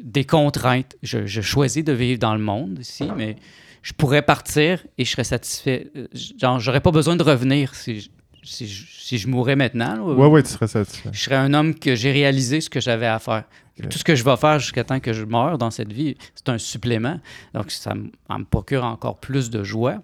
[0.00, 0.94] des contraintes.
[1.02, 3.34] Je, je choisis de vivre dans le monde ici, mais
[3.82, 5.88] je pourrais partir et je serais satisfait.
[5.96, 6.06] Euh,
[6.38, 8.08] Genre, j'aurais pas besoin de revenir si, je-
[8.42, 9.94] si, je, si je mourais maintenant.
[9.94, 10.02] là.
[10.14, 11.10] Ouais, ouais, tu serais satisfait.
[11.12, 13.44] Je serais un homme que j'ai réalisé ce que j'avais à faire.
[13.90, 16.48] Tout ce que je vais faire jusqu'à temps que je meure dans cette vie, c'est
[16.48, 17.20] un supplément.
[17.54, 19.98] Donc, ça me, ça me procure encore plus de joie.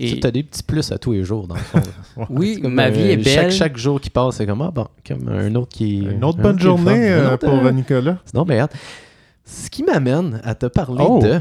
[0.00, 1.80] Et Tu as des petits plus à tous les jours, dans le fond.
[2.30, 3.26] oui, comme, ma euh, vie est belle.
[3.32, 5.98] Chaque, chaque jour qui passe, c'est comme, ah bon, comme un autre qui.
[5.98, 8.18] Une autre un bonne journée euh, pour euh, Nicolas.
[8.24, 8.72] Sinon, ben, regarde,
[9.46, 11.20] ce qui m'amène à te parler Oh!
[11.22, 11.38] de.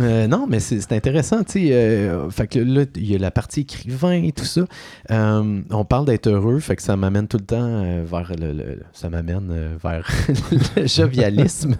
[0.00, 1.72] euh, non, mais c'est intéressant, tu sais.
[1.72, 4.62] euh, fait que là, il y a la partie écrivain et tout ça.
[5.10, 8.52] Euh, on parle d'être heureux, fait que ça m'amène tout le temps euh, vers le.
[8.52, 10.06] le- ça m'amène euh, vers
[10.76, 11.76] le jovialisme.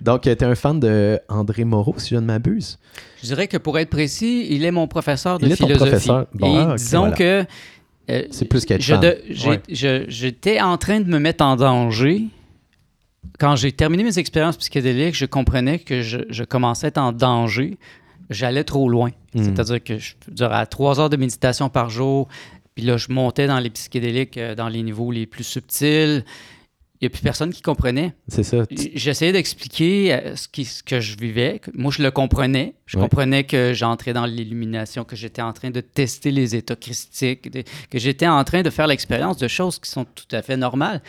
[0.00, 2.78] Donc, tu es un fan de André Moreau, si je ne m'abuse?
[3.22, 6.26] Je dirais que pour être précis, il est mon professeur de Il est ton professeur?
[6.34, 7.14] Bon, Et ah, disons voilà.
[7.16, 7.44] que
[8.10, 8.82] euh, C'est plus qu'être
[9.46, 9.60] Ouais.
[10.08, 12.24] J'étais en train de me mettre en danger.
[13.38, 17.12] Quand j'ai terminé mes expériences psychédéliques, je comprenais que je, je commençais à être en
[17.12, 17.78] danger.
[18.30, 19.10] J'allais trop loin.
[19.34, 19.44] Mm.
[19.44, 22.28] C'est-à-dire que je durais à trois heures de méditation par jour.
[22.74, 26.24] Puis là, je montais dans les psychédéliques, euh, dans les niveaux les plus subtils.
[27.00, 28.12] Il n'y a plus personne qui comprenait.
[28.26, 28.64] C'est ça.
[28.94, 31.60] J'essayais d'expliquer euh, ce, qui- ce que je vivais.
[31.74, 32.74] Moi, je le comprenais.
[32.86, 33.02] Je Ouais.
[33.04, 37.50] comprenais que j'entrais dans l'illumination, que j'étais en train de tester les états christiques,
[37.88, 41.00] que j'étais en train de faire l'expérience de choses qui sont tout à fait normales.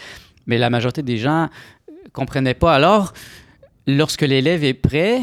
[0.45, 1.49] Mais la majorité des gens
[2.09, 2.73] ne comprenaient pas.
[2.75, 3.13] Alors,
[3.87, 5.21] lorsque l'élève est prêt,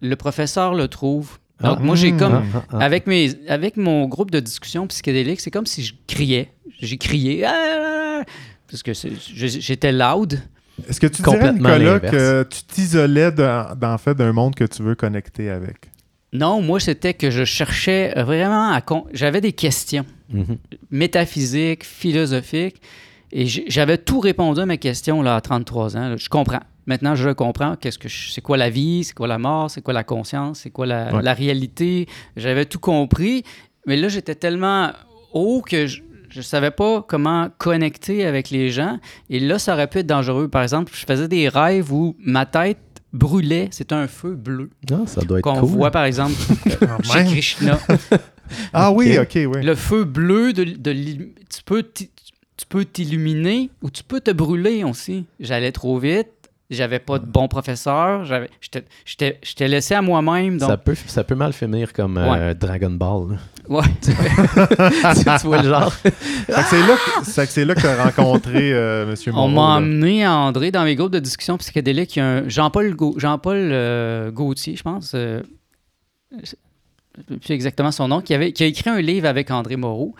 [0.00, 1.38] le professeur le trouve.
[1.60, 2.42] Donc, Ah, moi, j'ai comme...
[2.54, 2.78] Ah, ah.
[2.78, 6.50] Avec, mes, avec mon groupe de discussion psychédélique, c'est comme si je criais.
[6.80, 7.44] J'ai crié.
[8.68, 10.40] Parce que j'étais loud.
[10.88, 14.64] Est-ce que tu dirais, Nicolas, que tu t'isolais dans, dans, en fait, d'un monde que
[14.64, 15.90] tu veux connecter avec?
[16.32, 18.80] Non, moi, c'était que je cherchais vraiment à...
[18.80, 20.56] con- J'avais des questions Mhm.
[20.90, 22.80] métaphysiques, philosophiques,
[23.32, 26.08] et j'avais tout répondu à mes questions là, à 33 ans.
[26.10, 26.16] là.
[26.16, 26.60] Je comprends.
[26.86, 29.82] Maintenant, je comprends qu'est-ce que je- c'est quoi la vie, c'est quoi la mort, c'est
[29.82, 31.22] quoi la conscience, c'est quoi la, Ouais.
[31.22, 32.06] la réalité.
[32.36, 33.44] J'avais tout compris,
[33.86, 34.90] mais là, j'étais tellement
[35.32, 36.02] haut que je
[36.34, 38.98] ne savais pas comment connecter avec les gens.
[39.30, 40.48] Et là, ça aurait pu être dangereux.
[40.48, 42.78] Par exemple, je faisais des rêves où ma tête
[43.12, 43.68] brûlait.
[43.70, 45.68] C'était un feu bleu Ah, ça doit être qu'on cool.
[45.68, 46.32] voit, par exemple,
[47.04, 47.26] chez même.
[47.28, 47.78] Krishna.
[48.72, 49.32] Ah oui, Ok.
[49.36, 49.62] oui.
[49.62, 51.82] Le feu bleu, de, de tu peux
[52.56, 55.24] tu peux t'illuminer ou tu peux te brûler aussi.
[55.40, 56.28] J'allais trop vite,
[56.70, 58.24] J'avais pas de bons professeurs.
[58.24, 60.56] J'étais, j'étais laissé à moi-même.
[60.58, 63.32] Donc, Ça peut, ça peut mal finir comme euh, Dragon Ball.
[63.32, 63.36] là.
[63.68, 63.84] ouais.
[64.02, 65.92] tu, tu vois le genre?
[66.48, 69.34] C'est là, que- c'est que c'est là que tu as rencontré euh, M.
[69.34, 72.16] On m'a amené à André dans mes groupes de discussion psychédélique.
[72.16, 75.12] Il y a un Jean-Paul, Gau- Jean-Paul euh, Gauthier, je pense.
[75.14, 75.42] euh,
[76.32, 76.56] je ne sais
[77.40, 80.14] plus exactement son nom, qui, avait, qui a écrit un livre avec André Moreau.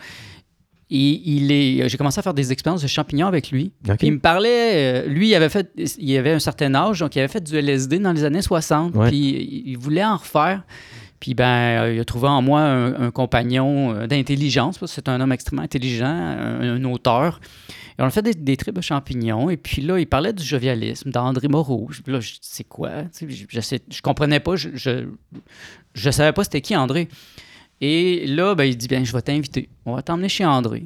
[0.95, 3.71] Et il est, j'ai commencé à faire des expériences de champignons avec lui.
[3.97, 7.15] Puis il me parlait, euh, lui, il avait fait, il avait un certain âge, donc
[7.15, 9.07] il avait fait du LSD dans les années 60, Ouais.
[9.07, 10.63] puis il, voulait en refaire.
[11.19, 14.95] Puis ben, euh, il a trouvé en moi un, un compagnon euh, d'intelligence, parce que
[14.95, 17.39] c'est un homme extrêmement intelligent, un, un auteur.
[17.97, 20.43] Et on a fait des, des tripes de champignons, et puis là, il parlait du
[20.43, 21.87] jovialisme, d'André Moreau.
[21.89, 22.89] Je- Là, je c'est quoi?
[23.19, 25.05] Je, je, je comprenais pas, je, je,
[25.95, 27.07] je savais pas c'était qui André.
[27.85, 29.67] Et là, ben, il dit, bien, je vais t'inviter.
[29.85, 30.85] On va t'emmener chez André.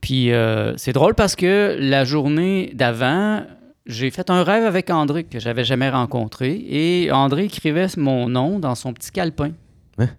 [0.00, 3.42] Puis euh, c'est drôle parce que la journée d'avant,
[3.86, 8.60] j'ai fait un rêve avec André que j'avais jamais rencontré et André écrivait mon nom
[8.60, 9.50] dans son petit calepin.
[9.98, 10.10] Hein?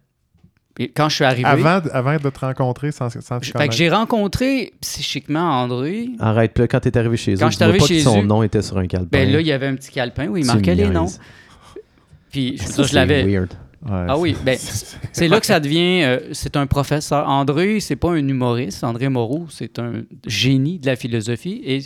[0.78, 3.52] Et quand je suis arrivé, Avant, de- avant de te rencontrer sans, sans te je-
[3.54, 6.10] fait que j'ai rencontré psychiquement André.
[6.20, 7.94] Arrête, puis là, quand t'es arrivé chez eux, Quand tu j'étais vois arrivé pas que
[7.94, 9.08] chez son eux, nom était sur un calepin.
[9.10, 11.08] Ben là, il y avait un petit calepin où il Tu marquait les noms.
[12.32, 13.24] Puis je, je l'avais.
[13.86, 14.58] Ouais, Ah oui, ben,
[15.12, 16.04] c'est là que ça devient.
[16.04, 17.28] euh, c'est un professeur.
[17.28, 18.84] André, c'est pas un humoriste.
[18.84, 21.62] André Moreau, c'est un génie de la philosophie.
[21.66, 21.82] Et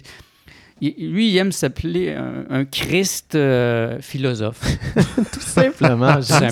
[0.79, 4.61] il- lui, il aime s'appeler un, un Christ euh, philosophe.
[5.33, 6.21] Tout simplement.
[6.21, 6.49] ça.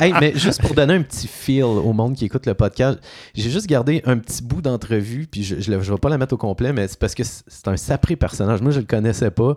[0.00, 2.98] Hey, mais juste pour donner un petit feel au monde qui écoute le podcast,
[3.32, 6.36] j'ai juste gardé un petit bout d'entrevue, puis je ne vais pas la mettre au
[6.38, 8.60] complet, mais c'est parce que c'est c'est un sapré personnage.
[8.60, 9.56] Moi, je le connaissais pas.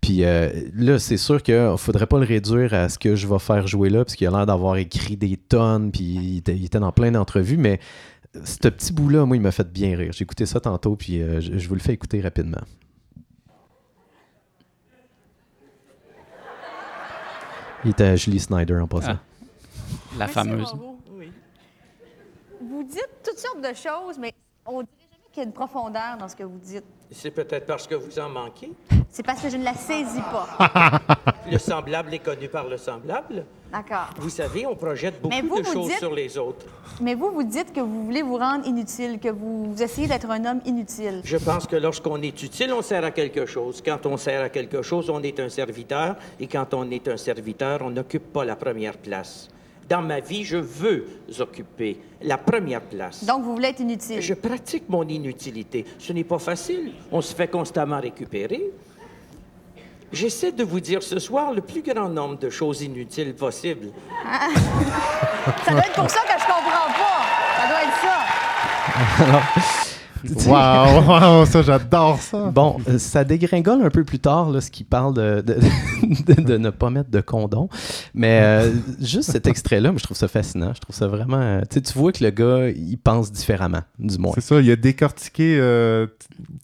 [0.00, 3.26] Puis euh, là, c'est sûr qu'il ne faudrait pas le réduire à ce que je
[3.26, 6.56] vais faire jouer là, parce qu'il a l'air d'avoir écrit des tonnes, puis il était,
[6.56, 7.80] il était dans plein d'entrevues, mais
[8.44, 10.12] ce petit bout-là, moi, il m'a fait bien rire.
[10.12, 12.60] J'ai écouté ça tantôt, puis euh, je, je vous le fais écouter rapidement.
[17.84, 19.12] Il était à Julie Snyder en passant.
[19.12, 19.20] Ah.
[20.18, 20.74] La fameuse.
[22.60, 24.34] Vous dites toutes sortes de choses, mais
[24.66, 26.84] on dirait jamais qu'il y a une profondeur dans ce que vous dites.
[27.12, 28.70] C'est peut-être parce que vous en manquez.
[29.10, 31.00] C'est parce que je ne la saisis pas.
[31.50, 33.44] Le semblable est connu par le semblable.
[33.72, 34.10] D'accord.
[34.18, 36.66] Vous savez, on projette beaucoup vous, de vous choses dites- sur les autres.
[37.00, 40.30] Mais vous, vous dites que vous voulez vous rendre inutile, que vous, vous essayez d'être
[40.30, 41.20] un homme inutile.
[41.24, 43.82] Je pense que lorsqu'on est utile, on sert à quelque chose.
[43.84, 46.14] Quand on sert à quelque chose, on est un serviteur.
[46.38, 49.48] Et quand on est un serviteur, on n'occupe pas la première place.
[49.90, 51.04] Dans ma vie, je veux
[51.40, 53.24] occuper la première place.
[53.24, 54.22] Donc, vous voulez être inutile.
[54.22, 55.84] Je pratique mon inutilité.
[55.98, 56.92] Ce n'est pas facile.
[57.10, 58.70] On se fait constamment récupérer.
[60.12, 63.88] J'essaie de vous dire ce soir le plus grand nombre de choses inutiles possibles.
[65.64, 67.26] Ça doit être pour ça que je comprends pas.
[67.58, 67.98] Ça doit être
[69.42, 69.86] ça.
[70.46, 72.50] Wow, wow, ça, j'adore ça.
[72.50, 75.54] Bon, euh, ça dégringole un peu plus tard, là, ce qui parle de, de,
[76.34, 77.68] de- de ne pas mettre de condom.
[78.14, 80.72] Mais euh, juste cet extrait-là, moi, je trouve ça fascinant.
[80.74, 81.38] Je trouve ça vraiment.
[81.40, 84.32] euh, tu vois que le gars, il pense différemment, du moins.
[84.34, 85.56] C'est ça, il a décortiqué.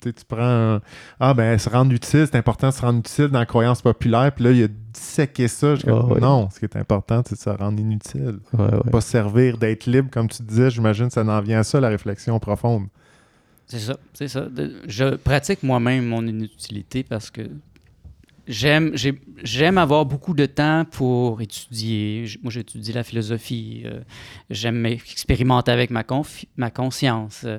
[0.02, 0.40] tu prends.
[0.76, 0.80] un-
[1.20, 4.32] Ah, ben, se rendre utile, c'est important de se rendre utile dans la croyance populaire.
[4.32, 5.74] Puis là, il a disséqué ça.
[5.76, 6.18] Je Ah.
[6.20, 8.38] Non, ce qui est important, c'est de se rendre inutile.
[8.52, 8.90] Ouais, ouais.
[8.90, 10.70] Pas se servir d'être libre, comme tu disais.
[10.70, 12.84] J'imagine que ça en vient à ça, la réflexion profonde.
[13.66, 14.48] C'est ça, c'est ça.
[14.86, 17.42] Je pratique moi-même mon inutilité parce que
[18.46, 22.26] j'aime, j'ai- j'aime avoir beaucoup de temps pour étudier.
[22.42, 23.82] Moi, j'étudie la philosophie.
[23.86, 24.00] euh,
[24.50, 26.04] j'aime expérimenter avec ma,
[26.56, 27.42] ma conscience.
[27.44, 27.58] euh,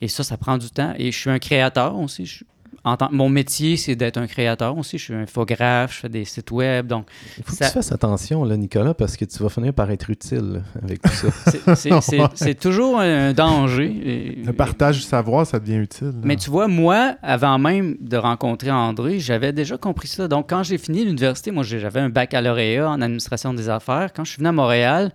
[0.00, 0.94] et ça, ça prend du temps.
[0.96, 2.40] Et je suis un créateur aussi.
[2.88, 4.98] En tant- mon métier, c'est d'être un créateur aussi.
[4.98, 6.86] Je suis un infographe, je fais des sites web.
[6.86, 7.06] Donc,
[7.38, 10.10] Il faut que tu fasses attention, là, Nicolas, parce que tu vas finir par être
[10.10, 11.74] utile là, avec tout ça.
[12.34, 13.86] c'est- toujours un danger.
[14.04, 16.08] Et- Le partage du savoir, ça devient utile.
[16.08, 16.12] là.
[16.22, 20.28] Mais tu vois, moi, avant même de rencontrer André, j'avais déjà compris ça.
[20.28, 24.12] Donc, quand j'ai fini l'université, moi, j'avais un baccalauréat en administration des affaires.
[24.14, 25.12] Quand je suis venu à Montréal,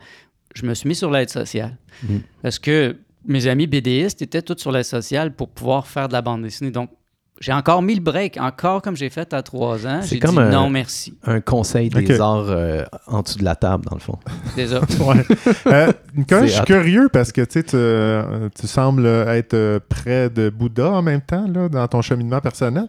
[0.56, 1.78] je me suis mis sur l'aide sociale.
[2.04, 2.18] Mm.
[2.42, 6.22] Parce que mes amis BDistes étaient tous sur l'aide sociale pour pouvoir faire de la
[6.22, 6.72] bande dessinée.
[6.72, 6.90] Donc,
[7.40, 10.00] j'ai encore mis le break, encore comme j'ai fait à trois ans.
[10.02, 11.14] C'est J'ai comme dit un- non, merci.
[11.26, 12.20] Un conseil des Ok.
[12.20, 14.18] arts euh, en dessous de la table, dans le fond.
[14.56, 14.86] Désolé.
[15.00, 15.26] Ouais.
[15.68, 19.80] Euh, Nicolas, je suis curieux parce que tu sais, tu, euh, tu sembles être euh,
[19.90, 22.88] près de Bouddha en même temps là, dans ton cheminement personnel.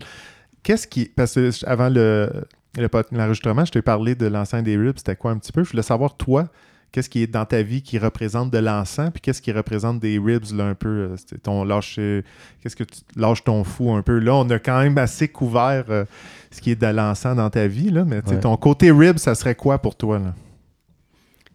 [0.63, 1.07] Qu'est-ce qui.
[1.15, 2.31] Parce que avant le,
[2.79, 5.65] le pod- l'enregistrement, je t'ai parlé de l'encens des ribs, c'était quoi un petit peu?
[5.65, 6.47] Je voulais savoir, toi,
[6.95, 10.17] qu'est-ce qui est dans ta vie qui représente de l'encens, puis qu'est-ce qui représente des
[10.19, 12.23] ribs, là, un peu, euh, c'était ton lâche, euh,
[12.63, 14.21] qu'est-ce que tu lâches ton fou un peu.
[14.21, 16.05] Là, on a quand même assez couvert euh,
[16.53, 18.41] ce qui est de l'encens dans ta vie, là, mais tu sais, Ouais.
[18.41, 20.35] ton côté ribs, ça serait quoi pour toi, là?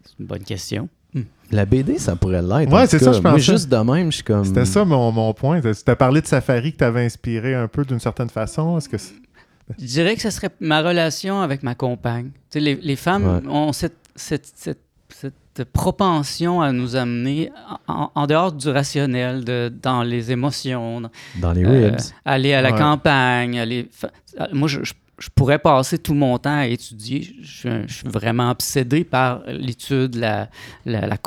[0.04, 0.88] C'est une bonne question.
[1.52, 2.72] La BD, ça pourrait l'être.
[2.72, 3.52] Ouais, c'est ça, je Moi, pensais.
[3.52, 4.44] juste de même, je suis comme.
[4.44, 5.60] C'était ça mon, mon point.
[5.60, 8.78] Tu as parlé de Safari que t'avais inspiré un peu d'une certaine façon.
[8.78, 9.14] Est-ce que c'est-
[9.76, 12.26] Je dirais que ce serait ma relation avec ma compagne.
[12.26, 13.48] Tu sais, les, les femmes Ouais.
[13.48, 14.78] ont cette, cette, cette,
[15.60, 17.50] cette propension à nous amener
[17.86, 21.02] en, en dehors du rationnel, de, dans les émotions,
[21.38, 22.00] dans- les euh, ribs.
[22.24, 22.78] aller à la Ouais.
[22.78, 23.60] campagne.
[23.60, 24.10] Aller fa-
[24.54, 27.20] Moi, je, je- je pourrais passer tout mon temps à étudier.
[27.42, 30.48] Je, suis- je suis vraiment obsédé par l'étude, la,
[30.86, 31.18] la- la-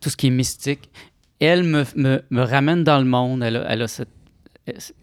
[0.00, 0.90] tout ce qui est mystique.
[1.40, 3.42] Elle me, me, me ramène dans le monde.
[3.42, 4.10] Elle a, elle a cette-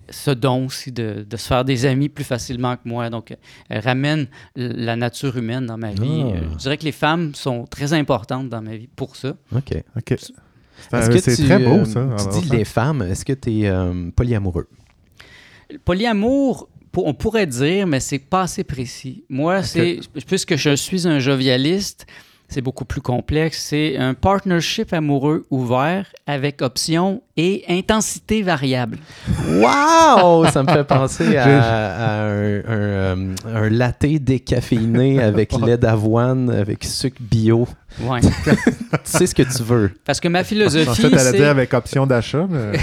[0.10, 3.10] ce don aussi de, de se faire des amis plus facilement que moi.
[3.10, 3.36] Donc,
[3.70, 6.24] elle ramène la nature humaine dans ma vie.
[6.24, 6.38] Ah.
[6.38, 9.36] Euh, Je dirais que les femmes sont très importantes dans ma vie pour ça.
[9.56, 9.84] OK.
[9.98, 10.12] OK.
[10.12, 10.32] Est-ce
[10.92, 12.32] C'est que c'est tu, très beau, euh, ça.
[12.32, 14.68] Tu dis les femmes, est-ce que tu es polyamoureux?
[15.86, 19.24] Polyamour, on pourrait dire, mais c'est pas assez précis.
[19.30, 22.08] Moi, c'est puisque je suis un jovialiste,
[22.50, 23.64] c'est beaucoup plus complexe.
[23.70, 28.98] C'est un partnership amoureux ouvert avec option et intensité variable.
[29.48, 30.46] Wow!
[30.52, 36.50] Ça me fait penser à, à un, un, euh, un latte décaféiné avec lait d'avoine,
[36.50, 37.68] avec sucre bio.
[38.02, 38.20] Ouais.
[38.22, 38.28] tu
[39.04, 39.92] sais ce que tu veux.
[40.06, 42.48] Parce que ma En philosophie, fait, elle a dit avec option d'achat.
[42.50, 42.78] mais-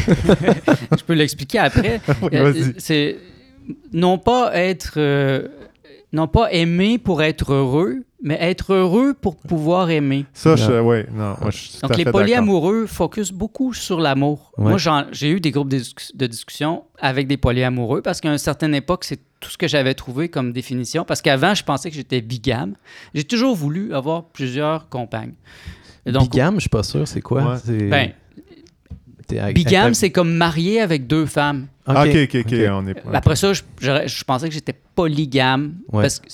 [0.97, 2.01] je peux l'expliquer après.
[2.23, 2.75] Oui, Euh, vas-y.
[2.79, 3.17] c'est
[3.93, 5.49] non pas être euh,
[6.17, 10.25] non pas aimer pour être heureux, mais être heureux pour pouvoir aimer.
[10.33, 14.01] Ça, je, ouais, non, moi, je suis tout Donc, à les polyamoureux focusent beaucoup sur
[14.01, 14.51] l'amour.
[14.57, 14.71] Ouais.
[14.71, 14.79] Moi,
[15.12, 18.75] j'ai eu des groupes de, discus- de discussion avec des polyamoureux parce qu'à une certaine
[18.75, 21.05] époque, c'est tout ce que j'avais trouvé comme définition.
[21.05, 22.75] Parce qu'avant, je pensais que j'étais bigame.
[23.14, 25.35] J'ai toujours voulu avoir plusieurs compagnes.
[26.07, 27.43] Et donc, Bigame, je suis pas sûr, c'est quoi?
[27.69, 27.89] Ouais.
[27.89, 28.11] Ben,
[29.29, 31.66] bigame, c'est comme marié avec deux femmes.
[31.87, 32.53] Ah, OK, OK, OK.
[32.53, 32.59] ok.
[32.72, 32.97] On est...
[33.12, 35.74] Après ça, je, je- je pensais que j'étais polygame.
[35.93, 36.03] Ouais.
[36.03, 36.27] Parce que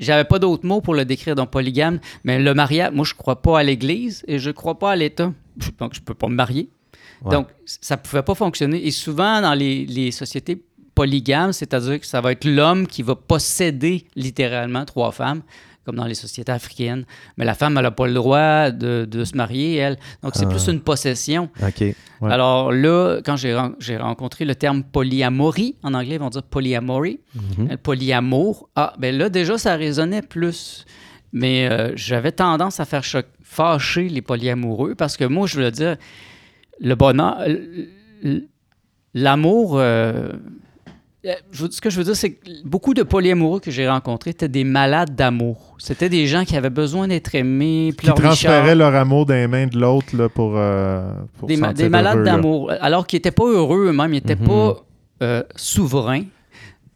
[0.00, 1.98] j'avais pas d'autres mots pour le décrire dans polygame.
[2.24, 5.32] Mais le mariage, moi, je crois pas à l'Église et je crois pas à l'État.
[5.78, 6.68] Donc, je peux pas me marier.
[7.22, 7.32] Ouais.
[7.32, 8.86] Donc, ça pouvait pas fonctionner.
[8.86, 10.62] Et souvent, dans les, les sociétés
[10.94, 15.42] polygames, c'est-à-dire que ça va être l'homme qui va posséder littéralement trois femmes,
[15.88, 17.06] comme dans les sociétés africaines.
[17.38, 19.96] Mais la femme, elle n'a pas le droit de, de se marier, elle.
[20.22, 20.50] Donc, c'est Ah.
[20.50, 21.48] plus une possession.
[21.62, 21.80] OK.
[21.80, 21.94] Ouais.
[22.30, 26.42] Alors là, quand j'ai ren- j'ai rencontré le terme polyamorie, en anglais, ils vont dire
[26.42, 27.20] polyamory,
[27.70, 30.84] le polyamour, ah, ben là, déjà, ça résonnait plus.
[31.32, 33.04] Mais euh, j'avais tendance à faire
[33.42, 35.96] fâcher les polyamoureux parce que moi, je veux dire,
[36.80, 37.38] le bonheur,
[39.14, 39.78] l'amour.
[39.78, 40.32] euh,
[41.52, 44.64] ce que je veux dire, c'est que beaucoup de polyamoureux que j'ai rencontrés étaient des
[44.64, 45.74] malades d'amour.
[45.78, 47.92] C'était des gens qui avaient besoin d'être aimés.
[47.98, 52.22] Qui transféraient leur amour d'un main de l'autre pour, euh, pour des, ma- des malades
[52.24, 54.46] d'amour, alors qu'ils n'étaient pas heureux eux-mêmes, ils n'étaient Mhm.
[54.46, 54.76] pas
[55.22, 56.22] euh, souverains.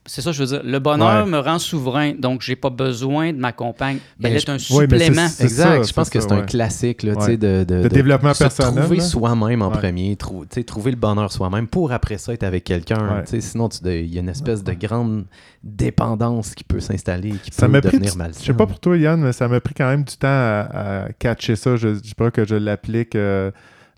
[0.04, 0.62] C'est ça que je veux dire.
[0.64, 1.30] Le bonheur Ouais.
[1.30, 3.98] me rend souverain, donc j'ai pas besoin de ma compagne.
[4.18, 5.28] Ben, Elle je- est un Ouais, mais c'est- supplément.
[5.28, 5.62] c'est Exact.
[5.62, 6.46] ça, je pense c'est que ça, c'est un ouais.
[6.46, 7.26] classique là, tu Ouais.
[7.26, 9.02] sais, de, de, De développement personnel, Trouver là.
[9.04, 9.78] soi-même en Ouais.
[9.78, 12.98] premier, trou- tu sais, trouver le bonheur soi-même pour après ça être avec quelqu'un.
[13.18, 13.22] Ouais.
[13.24, 15.24] tu sais, Sinon, tu de- il y a une espèce de grande
[15.62, 18.40] dépendance qui peut s'installer, qui Ça peut m'a devenir malsaine.
[18.42, 21.04] je sais pas pour toi Yann, mais ça m'a pris quand même du temps à,
[21.04, 21.76] à catcher ça.
[21.76, 23.50] Je ne dis pas que je l'applique euh,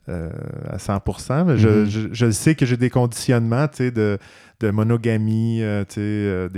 [0.08, 0.28] euh,
[0.68, 1.86] à 100%, mais je, Mhm.
[1.88, 4.18] je- je sais que j'ai des conditionnements tu sais, de,
[4.60, 6.48] de monogamie, euh, euh,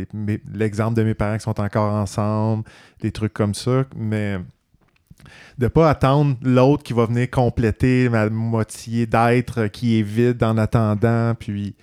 [0.53, 2.65] l'exemple de mes parents qui sont encore ensemble,
[3.01, 4.39] des trucs comme ça, mais
[5.59, 10.59] de pas attendre l'autre qui va venir compléter ma moitié d'être qui est vide en
[10.59, 11.75] attendant, puis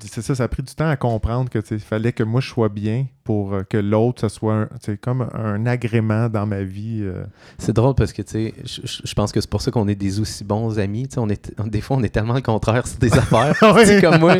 [0.00, 2.48] c'est ça, ça a pris du temps à comprendre que il fallait que moi je
[2.48, 7.00] sois bien pour euh, que l'autre, ce soit un, comme un agrément dans ma vie.
[7.02, 7.24] euh.
[7.58, 10.44] C'est drôle parce que, tu je, pense que c'est pour ça qu'on est des aussi
[10.44, 11.08] bons amis.
[11.16, 13.56] On est, des fois, on est tellement le contraire sur des affaires.
[14.00, 14.36] Comme moi,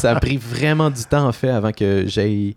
[0.00, 2.54] ça a pris vraiment du temps, en fait, avant que j'aie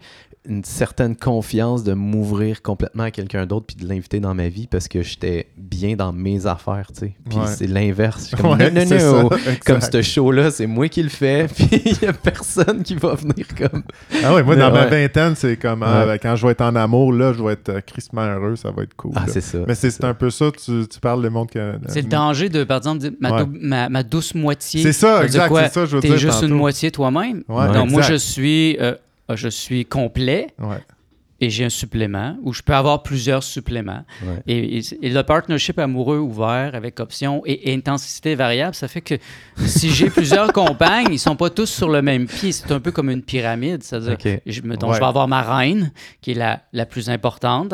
[0.47, 4.67] une certaine confiance de m'ouvrir complètement à quelqu'un d'autre puis de l'inviter dans ma vie
[4.67, 7.15] parce que j'étais bien dans mes affaires, tu sais.
[7.29, 7.47] Puis Ouais.
[7.47, 8.31] c'est l'inverse.
[8.35, 9.29] Comme, Ouais, non, non, c'est non.
[9.29, 9.63] ça, exact.
[9.65, 13.15] Comme ce show-là, c'est moi qui le fais, puis il n'y a personne qui va
[13.15, 13.83] venir comme...
[14.23, 16.05] Ah ouais, moi, dans ma vingtaine, c'est comme ah, Ouais.
[16.05, 18.71] ben, quand je vais être en amour, là, je vais être euh, crissement heureux, ça
[18.71, 19.11] va être cool.
[19.15, 19.59] Ah, c'est ça.
[19.67, 21.73] Mais c'est c'est un peu ça, tu, tu parles le monde que.
[21.87, 23.45] C'est le danger de, par exemple, dire ma, Ouais.
[23.45, 24.81] dou- ma, ma douce moitié.
[24.83, 26.17] C'est ça, exact, c'est ça, je veux T'es dire.
[26.17, 27.43] juste une moitié toi-même?
[27.47, 28.95] Ouais, Donc, moi, je suis, euh,
[29.33, 30.77] je suis complet Ouais.
[31.41, 34.03] et j'ai un supplément, ou je peux avoir plusieurs suppléments.
[34.23, 34.41] Ouais.
[34.47, 39.01] Et, et- et le partnership amoureux ouvert avec option et, et intensité variable, ça fait
[39.01, 39.15] que
[39.65, 42.51] si j'ai plusieurs compagnes, ils sont pas tous sur le même pied.
[42.51, 43.83] C'est un peu comme une pyramide.
[43.83, 44.41] C'est-à-dire, OK.
[44.45, 44.77] je, Ouais.
[44.93, 47.73] je vais avoir ma reine, qui est la, la plus importante,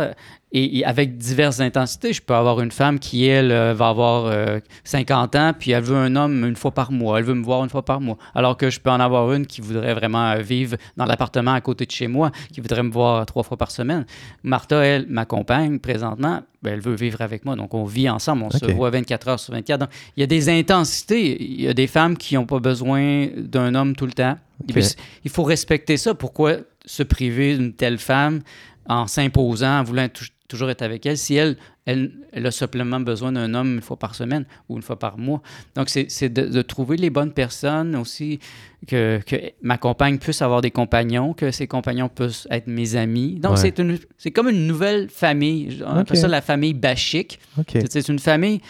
[0.52, 2.14] et, et avec diverses intensités.
[2.14, 5.84] Je peux avoir une femme qui, elle, euh, va avoir euh, 50 ans, puis elle
[5.84, 7.20] veut un homme une fois par mois.
[7.20, 8.18] Elle veut me voir une fois par mois.
[8.36, 11.62] Alors que je peux en avoir une qui voudrait vraiment euh, vivre dans l'appartement à
[11.62, 14.06] côté de chez moi, qui voudrait me voir trois fois par semaine.
[14.44, 17.56] Martha, elle, ma compagne, présentement, ben, elle veut vivre avec moi.
[17.56, 18.44] Donc, on vit ensemble.
[18.44, 19.80] On se voit 24 heures sur 24.
[19.80, 21.42] Donc, il y a des intensités.
[21.42, 24.38] Il y a des femmes qui n'ont pas besoin d'un homme tout le temps.
[24.68, 26.14] Puis, il faut respecter ça.
[26.14, 28.42] Pourquoi se priver d'une telle femme
[28.88, 30.08] en s'imposant, en voulant
[30.52, 33.98] toujours être avec elle, si elle, elle, elle a simplement besoin d'un homme une fois
[33.98, 35.42] par semaine ou une fois par mois.
[35.76, 38.40] Donc, c'est de, de trouver les bonnes personnes aussi,
[38.88, 43.40] que, que ma compagne puisse avoir des compagnons, que ses compagnons puissent être mes amis.
[43.40, 43.74] Donc, Ouais.
[44.18, 45.82] c'est comme une nouvelle famille.
[45.86, 47.40] On appelle ça la famille bachique.
[47.58, 47.78] OK.
[47.90, 48.62] C'est- une famille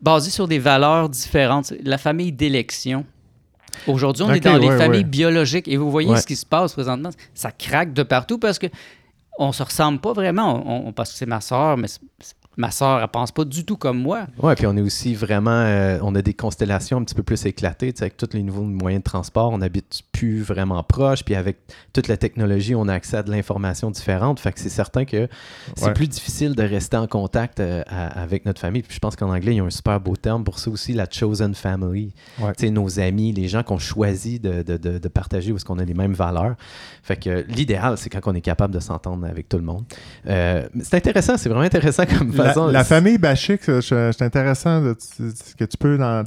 [0.00, 1.72] basée sur des valeurs différentes.
[1.84, 3.04] La famille d'élection.
[3.86, 5.04] Aujourd'hui, on est dans les ouais, familles ouais.
[5.04, 7.08] biologiques et vous voyez ce qui se passe présentement.
[7.34, 8.66] Ça craque de partout parce que
[9.38, 10.62] on se ressemble pas vraiment.
[10.66, 11.88] On, on- parce que c'est ma soeur, mais
[12.56, 14.26] ma soeur, elle pense pas du tout comme moi.
[14.42, 17.44] Ouais, puis on est aussi vraiment, euh, on a des constellations un petit peu plus
[17.46, 21.58] éclatées, avec tous les nouveaux moyens de transport, on n'habite plus vraiment proche, puis avec
[21.92, 25.26] toute la technologie, on a accès à de l'information différente, fait que c'est certain que
[25.76, 25.92] c'est Ouais.
[25.94, 28.82] plus difficile de rester en contact euh, à- avec notre famille.
[28.82, 30.92] Puis je pense qu'en anglais, il y a un super beau terme pour ça aussi,
[30.92, 32.14] la chosen family.
[32.38, 32.52] Ouais.
[32.56, 35.78] Tu sais, nos amis, les gens qu'on choisit de, de, de, de partager parce qu'on
[35.80, 36.54] a les mêmes valeurs.
[37.02, 39.82] Fait que euh, l'idéal, c'est quand on est capable de s'entendre avec tout le monde.
[40.28, 42.66] Euh, c'est intéressant, c'est vraiment intéressant comme La, façon.
[42.68, 46.22] la famille Bachic, ça, je- c'est intéressant de- tu- que tu peux dans-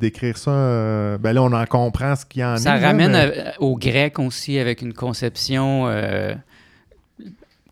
[0.00, 0.50] décrire ça.
[0.50, 2.80] euh, ben là, on en comprend ce qu'il y en Ça est.
[2.80, 6.34] là, ramène mais- à- au grec aussi avec une conception euh,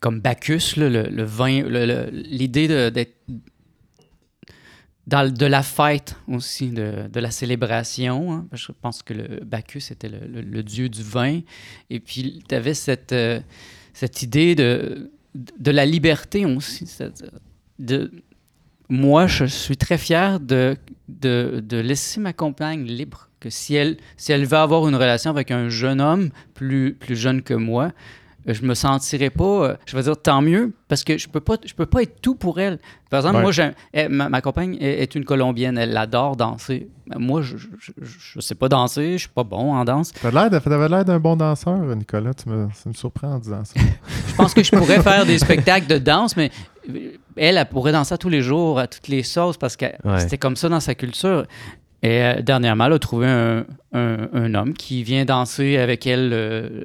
[0.01, 1.63] comme Bacchus, là, le, le vin,
[2.13, 3.17] l'idée de- d'être
[5.07, 8.33] dans de la fête aussi, de, de la célébration.
[8.33, 8.47] hein.
[8.53, 11.41] Je pense que le Bacchus était le, le- le dieu du vin.
[11.89, 13.41] Et puis, tu avais cette, euh,
[13.95, 16.85] cette idée de, de la liberté aussi.
[17.79, 18.11] De,
[18.89, 20.77] moi, je suis très fier de,
[21.09, 23.29] de, de laisser ma compagne libre.
[23.41, 27.15] Que si elle, si elle veut avoir une relation avec un jeune homme plus, plus
[27.15, 27.93] jeune que moi,
[28.49, 31.39] euh, je me sentirais pas, euh, je vais dire tant mieux, parce que je peux
[31.39, 32.81] pas, je peux pas être tout pour elle.
[33.11, 33.43] Par exemple, Ouais.
[33.43, 33.53] moi,
[33.93, 36.89] elle- ma, ma compagne est, est une Colombienne, elle adore danser.
[37.17, 37.69] Moi, je, je,
[38.01, 40.13] je- sais pas danser, je suis pas bon en danse.
[40.13, 42.35] T'avais l'air d'un bon danseur, Nicolas.
[42.35, 43.75] Tu me, ça me surprend en disant ça.
[44.29, 46.51] Je pense que je pourrais faire des spectacles de danse, mais
[47.37, 50.21] elle, elle pourrait danser à tous les jours, à toutes les sauces, parce que Ouais.
[50.21, 51.47] c'était comme ça dans sa culture.
[52.03, 56.31] Et euh, dernièrement, elle a trouvé un, un- un homme qui vient danser avec elle
[56.33, 56.85] euh,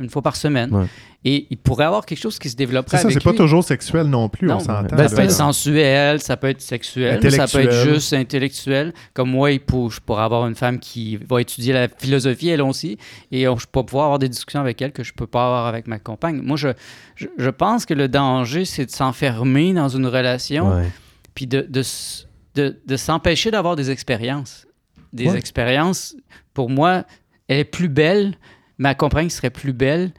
[0.00, 0.74] une fois par semaine.
[0.74, 0.86] Ouais.
[1.26, 4.06] Et il pourrait avoir quelque chose qui se développerait C'est ça, c'est pas toujours sexuel
[4.06, 4.56] non plus, Non.
[4.56, 4.94] on s'entend.
[4.96, 8.92] Ben, ça peut être c'est- sensuel, ça peut être sexuel, ça peut être juste intellectuel.
[9.12, 12.96] Comme moi, pour- je pourrais avoir une femme qui va étudier la philosophie, elle aussi,
[13.32, 15.66] et on- je peux pouvoir avoir des discussions avec elle que je peux pas avoir
[15.66, 16.40] avec ma compagne.
[16.42, 16.68] Moi, je,
[17.16, 20.88] je, je pense que le danger, c'est de s'enfermer dans une relation, Ouais.
[21.34, 21.82] puis de, de,
[22.54, 24.66] de, de s'empêcher d'avoir des expériences.
[25.12, 25.38] Des Ouais.
[25.38, 26.16] expériences,
[26.54, 27.04] pour moi,
[27.48, 28.36] elle est plus belle,
[28.78, 30.12] ma compagne serait plus belle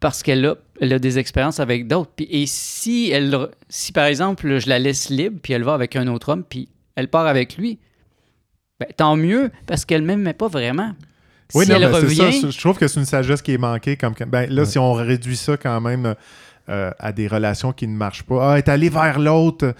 [0.00, 2.10] parce qu'elle a, elle a des expériences avec d'autres.
[2.18, 6.08] Et si, elle, si, par exemple, je la laisse libre, puis elle va avec un
[6.08, 7.78] autre homme, puis elle part avec lui,
[8.80, 10.92] ben, tant mieux, parce qu'elle ne m'aimait pas vraiment.
[11.54, 12.50] Oui, si non, elle mais c'est ça.
[12.50, 13.96] Je trouve que c'est une sagesse qui est manquée.
[13.96, 14.68] Comme, ben, là, Ouais.
[14.68, 16.14] si on réduit ça quand même
[16.68, 19.74] euh, à des relations qui ne marchent pas, ah, est allé vers l'autre.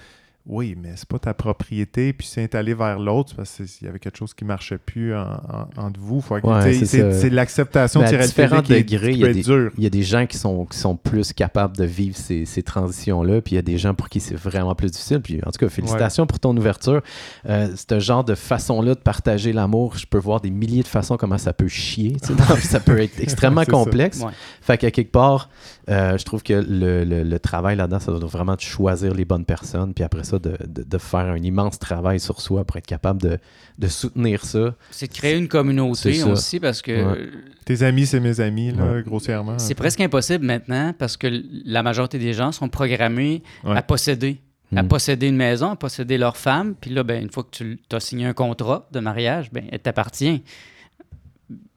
[0.47, 2.13] Oui, mais c'est pas ta propriété.
[2.13, 4.77] Puis si est allé vers l'autre, c'est parce qu'il y avait quelque chose qui marchait
[4.77, 6.21] plus en- en- entre vous.
[6.21, 9.23] Faut que- Ouais, tu sais, c'est c'est c'est l'acceptation à tirée différents degrés, il y
[9.23, 9.71] a des- dur.
[9.77, 12.61] Il y a des gens qui sont, qui sont plus capables de vivre ces, ces
[12.61, 15.19] transitions-là, puis il y a des gens pour qui c'est vraiment plus difficile.
[15.21, 17.01] Puis en tout cas, félicitations pour ton ouverture.
[17.49, 21.17] Euh, ce genre de façon-là de partager l'amour, je peux voir des milliers de façons
[21.17, 22.17] comment ça peut chier.
[22.59, 24.19] ça peut être extrêmement C'est complexe.
[24.21, 24.31] Ouais.
[24.61, 25.49] Fait qu'à quelque part,
[25.89, 29.13] euh, je trouve que le, le- le travail là-dedans, ça doit être vraiment de choisir
[29.13, 32.63] les bonnes personnes, puis après ça, de, de- de faire un immense travail sur soi
[32.65, 33.37] pour être capable de,
[33.79, 34.75] de soutenir ça.
[34.91, 37.29] c'est de créer une communauté aussi, parce que Ouais.
[37.65, 39.03] Tes amis, c'est mes amis, là, Ouais.
[39.03, 39.57] grossièrement.
[39.59, 41.27] c'est presque impossible maintenant, parce que
[41.65, 43.75] la majorité des gens sont programmés Ouais.
[43.75, 44.37] à posséder.
[44.75, 44.87] À Mm.
[44.87, 46.75] posséder une maison, à posséder leur femme.
[46.79, 49.79] Puis là, ben, une fois que tu as signé un contrat de mariage, ben, elle
[49.79, 50.43] t'appartient.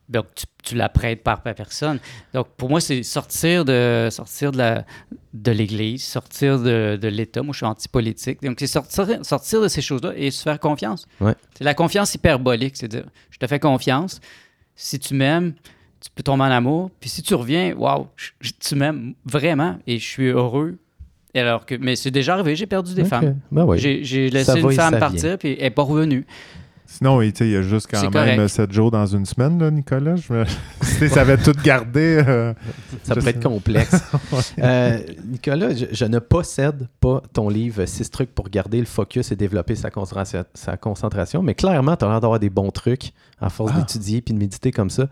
[0.08, 1.98] Donc, tu, tu la prêtes par personne.
[2.32, 4.84] Donc, pour moi, c'est sortir de sortir de la
[5.34, 7.42] de l'Église, sortir de, de l'État.
[7.42, 8.42] Moi, je suis anti-politique.
[8.42, 11.06] Donc, c'est sortir, sortir de ces choses-là et se faire confiance.
[11.20, 11.34] Ouais.
[11.56, 12.76] C'est la confiance hyperbolique.
[12.76, 14.20] C'est dire, je te fais confiance.
[14.74, 15.54] Si tu m'aimes,
[16.00, 16.90] tu peux tomber en amour.
[17.00, 18.06] Puis si tu reviens, waouh,
[18.60, 20.78] tu m'aimes vraiment et je suis heureux.
[21.34, 23.38] Et Alors que, mais c'est déjà arrivé, j'ai perdu des femmes.
[23.50, 23.78] Ben oui.
[23.78, 26.26] J'ai laissé une femme partir, puis elle n'est pas revenue.
[26.90, 28.48] Sinon, il tu sais, il y a juste quand même correct.
[28.48, 30.16] 7 jours dans une semaine, là, Nicolas.
[30.16, 30.44] Je me...
[30.80, 32.24] si ça avait tout gardé.
[32.26, 32.54] euh,
[33.02, 33.94] Ça pourrait être complexe.
[34.58, 39.30] Euh, Nicolas, je, je ne possède pas ton livre 6 trucs pour garder le focus
[39.30, 43.12] et développer sa, concentra- sa concentration, mais clairement, tu as l'air d'avoir des bons trucs
[43.40, 43.80] à force Ah.
[43.80, 45.08] d'étudier puis de méditer comme ça.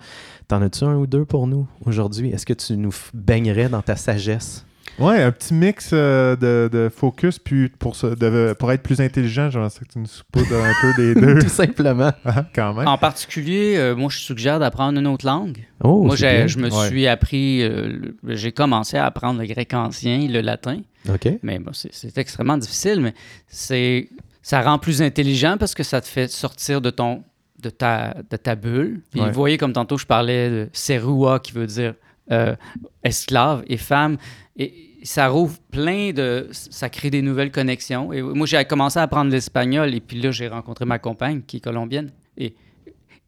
[0.49, 2.31] T'en as-tu un ou deux pour nous aujourd'hui?
[2.31, 4.65] Est-ce que tu nous baignerais dans ta sagesse?
[4.99, 9.01] Ouais, un petit mix euh, de, de focus, puis pour, se- de- pour être plus
[9.01, 11.39] intelligent, j'aimerais ça que tu nous saupoudres un peu des deux.
[11.41, 12.13] Tout simplement.
[12.25, 12.89] Ah, Quand même.
[12.89, 15.67] En particulier, euh, moi, je suggère d'apprendre une autre langue.
[15.85, 16.89] Oh, moi, c'est je me Ouais.
[16.89, 20.81] suis appris, euh, j'ai commencé à apprendre le grec ancien et le latin.
[21.09, 21.29] OK.
[21.43, 23.15] Mais bon, c'est- c'est extrêmement difficile, mais
[23.49, 24.09] c'est
[24.43, 27.23] ça rend plus intelligent parce que ça te fait sortir de ton
[27.63, 29.01] de ta, de ta bulle.
[29.11, 29.29] Puis Ouais.
[29.29, 31.95] vous voyez, comme tantôt, je parlais de serua, qui veut dire
[32.31, 32.55] euh,
[33.03, 34.17] esclave et femme.
[34.57, 36.49] Et ça rouvre plein de...
[36.53, 38.13] Ça crée des nouvelles connexions.
[38.13, 41.59] Et moi, j'ai commencé à apprendre l'espagnol et puis là, j'ai rencontré ma compagne qui
[41.59, 42.11] est colombienne.
[42.37, 42.55] Et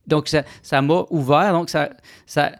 [0.06, 1.52] donc, ça ça m'a ouvert.
[1.52, 1.90] Donc, ça,
[2.26, 2.52] ça,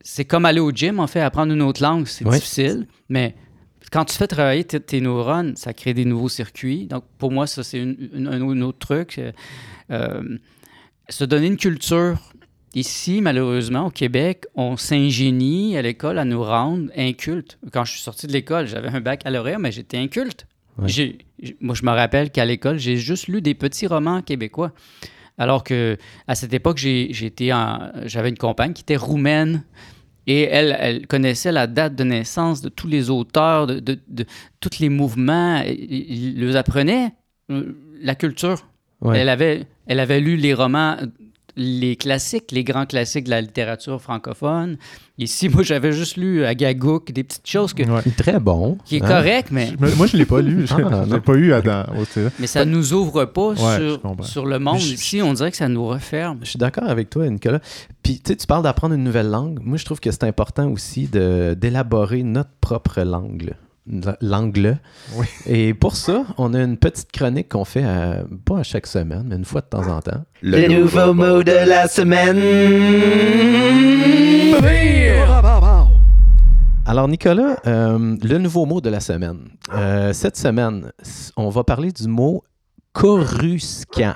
[0.00, 2.06] c'est comme aller au gym, en fait, apprendre une autre langue.
[2.06, 3.34] C'est difficile, mais
[3.90, 6.86] quand tu fais travailler tes, neurones, ça crée des nouveaux circuits.
[6.86, 9.20] Donc, pour moi, ça, c'est un, autre truc.
[9.90, 10.38] Euh,
[11.08, 12.27] se donner une culture.
[12.74, 17.58] Ici, malheureusement, au Québec, on s'ingénie à l'école à nous rendre incultes.
[17.72, 20.46] Quand je suis sorti de l'école, j'avais un baccalauréat, mais j'étais inculte.
[20.78, 20.88] Ouais.
[20.88, 24.72] J'ai- j- moi, je me rappelle qu'à l'école, j'ai juste lu des petits romans québécois.
[25.38, 25.96] Alors que
[26.26, 29.62] à cette époque, j'ai- j'étais en- j'avais une compagne qui était roumaine.
[30.26, 34.26] Et elle, elle connaissait la date de naissance de tous les auteurs, de, de- de
[34.60, 35.62] tous les mouvements.
[35.66, 37.12] Il il les apprenait
[37.50, 38.66] euh, la culture.
[39.00, 39.20] Ouais.
[39.20, 40.96] Elle, avait, elle avait lu les romans,
[41.58, 44.76] les classiques, les grands classiques de la littérature francophone.
[45.18, 48.02] Ici, moi, j'avais juste lu Agagouk, des petites choses que, Ouais.
[48.16, 48.78] Très bon.
[48.84, 49.08] qui est hein?
[49.08, 50.64] correct, mais, Moi, je l'ai pas lu.
[50.66, 51.20] Je Ah, je l'ai non.
[51.20, 51.84] pas eu à dans,
[52.38, 54.78] mais ça nous ouvre pas Ouais, sur, le monde.
[54.78, 56.38] Je- Ici, on dirait que ça nous referme.
[56.42, 57.60] Je suis d'accord avec toi, Nicolas.
[58.04, 59.58] Puis, tu sais, tu parles d'apprendre une nouvelle langue.
[59.62, 63.54] Moi, je trouve que c'est important aussi de- d'élaborer notre propre langue.
[64.20, 64.78] L'angle.
[65.14, 65.26] Oui.
[65.46, 69.24] Et pour ça, on a une petite chronique qu'on fait à- pas à chaque semaine,
[69.28, 70.24] mais une fois de temps en temps.
[70.42, 72.38] Le nouveau mot de la semaine.
[76.86, 79.40] Alors, Nicolas, euh, le nouveau mot de la semaine.
[79.74, 80.90] Euh, cette semaine,
[81.36, 82.42] on va parler du mot
[82.94, 84.14] coruscant.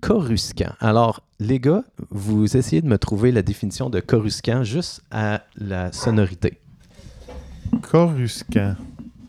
[0.00, 0.72] Coruscant.
[0.80, 5.92] Alors, les gars, vous essayez de me trouver la définition de coruscant juste à la
[5.92, 6.58] sonorité.
[7.80, 8.76] Coruscant.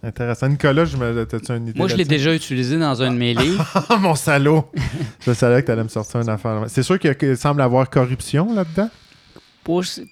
[0.05, 0.49] Intéressant.
[0.49, 1.23] Nicolas, je me...
[1.25, 3.65] t'as-tu une idée Moi, je l'ai déjà utilisé dans un de mes livres.
[3.89, 4.69] Ah, mon salaud!
[5.25, 6.63] je savais que t'allais me sortir une affaire.
[6.67, 8.89] C'est sûr qu'il semble avoir corruption là-dedans?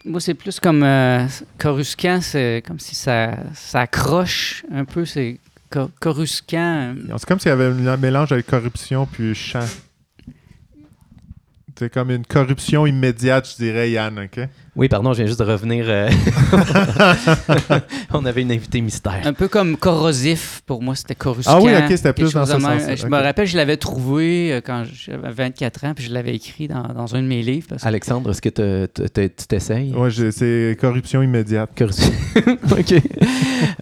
[0.05, 1.27] Moi, c'est plus comme euh,
[1.57, 5.03] coruscant, c'est comme si ça, ça accroche un peu.
[5.03, 6.95] C'est co- coruscant.
[7.17, 9.59] C'est comme s'il y avait un mélange avec corruption puis chant.
[11.77, 14.39] C'est comme une corruption immédiate, je dirais, Yann, OK?
[14.75, 15.83] Oui, pardon, je viens juste de revenir.
[15.87, 16.09] euh,
[18.13, 19.19] on avait une invitée mystère.
[19.25, 21.51] Un peu comme corrosif, pour moi, c'était coruscant.
[21.57, 24.61] Ah oui, ok, c'était plus dans ce sens-là, Je me rappelle, je l'avais trouvé euh,
[24.63, 27.67] quand j'avais 24 ans, puis je l'avais écrit dans, dans un de mes livres.
[27.69, 28.87] parce que- Alexandre, est-ce que
[29.27, 29.93] tu t'essayes?
[30.09, 31.71] J'ai- c'est corruption immédiate.
[31.77, 32.09] Corus-
[32.71, 32.93] OK.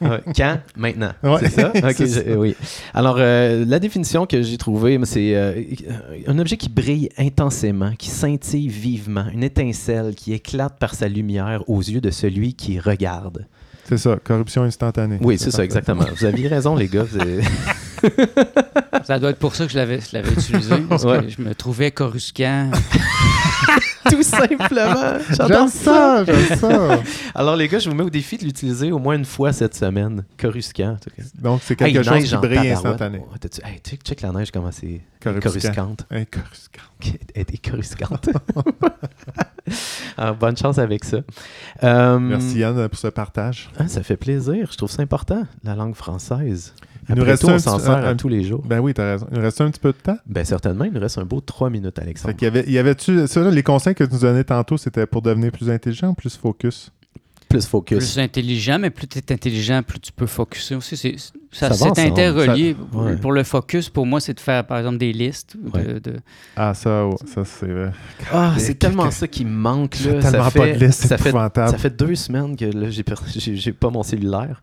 [0.01, 0.19] Ouais.
[0.35, 0.59] Quand?
[0.75, 1.11] Maintenant.
[1.23, 2.35] Ouais, C'est ça?
[2.37, 2.55] Oui.
[2.93, 5.61] Alors, euh, la définition que j'ai trouvée, c'est euh,
[6.27, 11.63] un objet qui brille intensément, qui scintille vivement, une étincelle qui éclate par sa lumière
[11.69, 13.45] aux yeux de celui qui regarde.
[13.85, 15.17] C'est ça, corruption instantanée.
[15.21, 16.05] Oui, c'est ça, exactement.
[16.15, 17.03] Vous aviez raison, les gars.
[17.03, 17.41] vous avez-
[19.05, 21.21] Ça doit être pour ça que je l'avais je l'avais utilisé, parce Ouais.
[21.21, 22.69] que je me trouvais coruscant.
[24.15, 25.17] Tout simplement.
[25.31, 26.23] J'adore ça.
[26.23, 26.99] ça, j'aime ça.
[27.35, 29.75] Alors, les gars, je vous mets au défi de l'utiliser au moins une fois cette
[29.75, 30.23] semaine.
[30.37, 30.91] Coruscant.
[30.91, 31.23] en tout cas.
[31.41, 33.17] Donc, c'est quelque Hey, chose neige qui en brille instantané.
[33.19, 35.49] Ouais, t'as-tu- hey, check, check la neige, comment c'est Coruscant.
[35.49, 36.05] coruscante.
[36.11, 36.81] Hey, coruscant.
[37.35, 38.29] Elle est coruscante.
[40.17, 41.17] Alors, bonne chance avec ça.
[41.83, 43.69] Euh, Merci Yann pour ce partage.
[43.77, 44.67] ah, ça fait plaisir.
[44.71, 46.73] Je trouve ça important, la langue française.
[47.09, 48.61] Il nous reste tout, un on s'en petit- sert un- à un- tous les jours.
[48.65, 49.27] Ben oui, t'as raison.
[49.31, 50.17] Il nous reste un petit peu de temps.
[50.25, 52.35] Ben certainement, il nous reste un beau trois minutes, Fait Alexandre.
[52.35, 54.77] qu'il y avait, il y avait-tu, ça, là, les conseils que tu nous donnais tantôt,
[54.77, 56.91] c'était pour devenir plus intelligent ou plus focus?
[57.49, 57.97] Plus focus.
[57.97, 60.95] Plus intelligent, mais plus tu es intelligent, plus tu peux focuser aussi.
[60.95, 61.15] C'est,
[61.51, 62.73] Ça ça, c'est interrelié.
[62.73, 63.15] Ça- Pour- ouais.
[63.17, 65.55] Pour le focus, pour moi, c'est de faire, par exemple, des listes.
[65.57, 65.99] de- Ouais.
[65.99, 66.17] de-
[66.55, 67.91] Ah, ça, ouais, ça c'est vrai.
[68.31, 69.95] Ah, Mais c'est que- tellement que- ça qui me manque.
[70.01, 70.11] Là.
[70.21, 72.91] tellement ça pas fait, de liste, c'est ça fait, ça fait deux semaines que là,
[72.91, 73.03] j'ai,
[73.55, 74.61] j'ai pas mon cellulaire.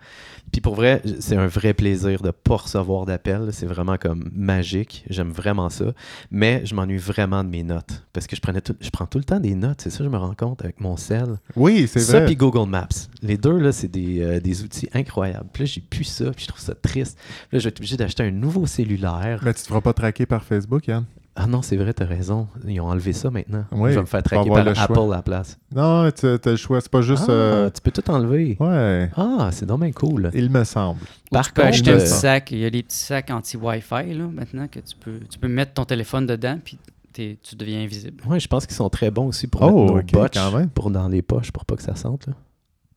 [0.53, 3.49] Puis pour vrai, c'est un vrai plaisir de pas recevoir d'appels.
[3.53, 5.05] C'est vraiment comme magique.
[5.11, 5.93] J'aime vraiment ça.
[6.31, 8.05] Mais je m'ennuie vraiment de mes notes.
[8.13, 9.81] Parce que je, prenais tout, je prends tout le temps des notes.
[9.83, 11.39] C'est ça, je me rends compte avec mon cell.
[11.57, 12.27] Oui, c'est Ça vrai.
[12.27, 12.89] puis Google Maps.
[13.23, 15.49] Les deux, là, c'est des, euh, des outils incroyables.
[15.53, 17.19] Puis là, j'ai plus ça, puis je trouve ça triste.
[17.19, 19.41] Puis là, je vais être obligé d'acheter un nouveau cellulaire.
[19.45, 21.05] Mais tu te feras pas traquer par Facebook, Yann?
[21.39, 22.49] Ah non, c'est vrai, t'as raison.
[22.67, 23.65] Ils ont enlevé ça maintenant.
[23.73, 25.13] Oui, je vais me faire traquer par le Apple choix.
[25.13, 25.59] à la place.
[25.75, 26.81] Non, tu as le choix.
[26.81, 27.27] C'est pas juste...
[27.29, 28.57] ah, euh, tu peux tout enlever.
[28.59, 30.31] Ouais, Ah, c'est dommage cool.
[30.35, 31.01] il me semble.
[31.31, 32.51] Par tu peux contre, acheter un euh, petit sac.
[32.53, 35.75] Il y a des petits sacs anti-Wi-Fi là, maintenant que tu peux, tu peux mettre
[35.75, 36.79] ton téléphone dedans puis
[37.13, 38.23] tu deviens invisible.
[38.27, 40.57] ouais, je pense qu'ils sont très bons aussi pour Oh, mettre nos ok, botches quand
[40.59, 40.69] même.
[40.71, 42.27] pour dans les poches pour pas que ça sente.
[42.27, 42.33] Là.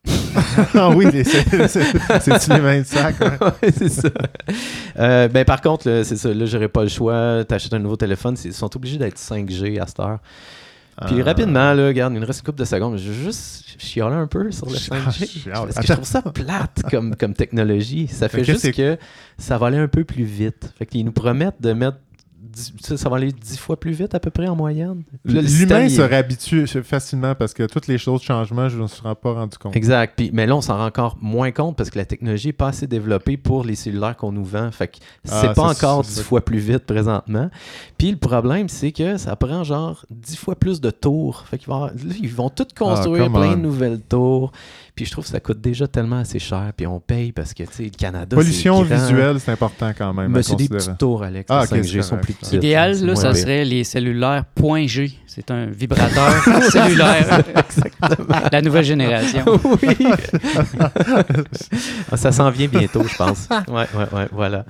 [0.76, 3.16] ah oui, c'est les mêmes sacs?
[3.74, 4.10] c'est ça.
[4.97, 6.34] Euh, ben, par contre, là, c'est ça.
[6.34, 7.43] Là, j'aurais pas le choix.
[7.45, 8.36] T'achètes un nouveau téléphone.
[8.45, 10.20] Ils sont obligés d'être 5G à cette heure.
[11.08, 11.24] Puis Ah.
[11.26, 12.97] rapidement, là, regarde, il nous reste une couple de secondes.
[12.97, 15.26] Je veux juste chialer un peu sur le Ch- 5G.
[15.28, 15.54] chiale.
[15.74, 18.08] Parce que je trouve ça plate comme, comme technologie.
[18.08, 18.97] Ça fait juste que
[19.38, 20.74] ça va aller un peu plus vite.
[20.78, 21.97] Fait qu'ils nous promettent de mettre.
[22.52, 25.04] Dix- ça, va aller 10 fois plus vite à peu près en moyenne.
[25.26, 29.34] L'humain se réhabitue facilement parce que toutes les choses changements, je ne me suis pas
[29.34, 29.76] rendu compte.
[29.76, 30.14] Exact.
[30.18, 32.70] Puis, mais là, on s'en rend encore moins compte parce que la technologie n'est pas
[32.70, 34.72] assez développée pour les cellulaires qu'on nous vend.
[34.72, 36.24] Fait que c'est Ah, pas c'est- encore c'est 10 ça.
[36.24, 37.50] fois plus vite présentement.
[37.97, 41.43] Puis le problème, c'est que ça prend genre 10 fois plus de tours.
[41.50, 41.89] Fait qu'ils vont,
[42.22, 43.58] ils vont tous construire Ah, come plein on.
[43.58, 44.52] de nouvelles tours.
[45.00, 46.74] Puis je trouve que ça coûte déjà tellement assez cher.
[46.76, 48.36] Puis on paye parce que, tu sais, le Canada.
[48.36, 50.30] Pollution visuelle, c'est important quand même.
[50.30, 51.45] Mais c'est des petites tours, Alex.
[51.47, 52.52] Ah, les ok, 5G c'est sont plus petites.
[52.52, 54.43] L'idéal, là, ça serait les cellulaires
[54.88, 55.14] .G.
[55.26, 56.34] C'est un vibrateur
[56.70, 57.43] cellulaire.
[58.52, 59.45] La nouvelle génération.
[59.82, 60.08] oui.
[62.12, 63.47] Ah, ça s'en vient bientôt, je pense.
[63.70, 64.66] Ouais, ouais, ouais, voilà.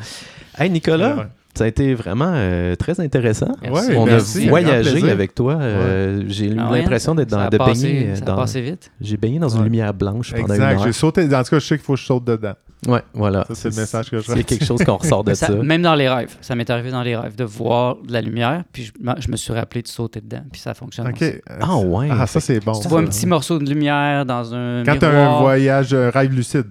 [0.60, 1.24] Hey, Nicolas, Ouais.
[1.56, 3.52] Ça a été vraiment euh, très intéressant.
[3.62, 3.92] Merci.
[3.96, 5.58] On merci, a voyagé avec toi.
[5.60, 8.22] euh, J'ai eu Ah ouais, l'impression d'être ça dans, a de passé- baigner euh, Ça
[8.22, 8.36] a dans.
[8.38, 8.92] passé vite.
[9.02, 9.64] J'ai baigné dans une Ouais.
[9.66, 10.74] lumière blanche pendant Exact.
[10.74, 10.94] une J'ai heure.
[10.94, 11.24] sauté.
[11.24, 12.54] En tout cas, je sais qu'il faut que je saute dedans.
[12.88, 13.44] Ouais, voilà.
[13.50, 15.48] Ça, c'est le message que je C'est quelque chose qu'on ressort de ça.
[15.48, 16.38] Ça- même dans les rêves.
[16.40, 19.30] Ça m'est arrivé dans les rêves de voir de la lumière, puis je, me- je
[19.30, 21.08] me suis rappelé de sauter dedans, puis ça fonctionne.
[21.08, 21.16] OK.
[21.22, 21.34] aussi.
[21.60, 22.08] Ah ouais.
[22.10, 22.72] Ah, ça, c'est bon.
[22.80, 26.32] Tu vois un petit morceau de lumière dans un Quand tu as un voyage rêve
[26.34, 26.68] lucide,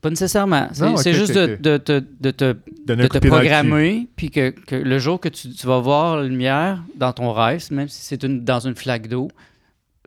[0.00, 0.68] Pas nécessairement.
[0.96, 2.54] C'est juste de, de, te- de te,
[2.86, 7.12] de programmer, puis que, que le jour que tu, tu vas voir la lumière dans
[7.12, 9.28] ton rêve, même si c'est une, dans une flaque d'eau,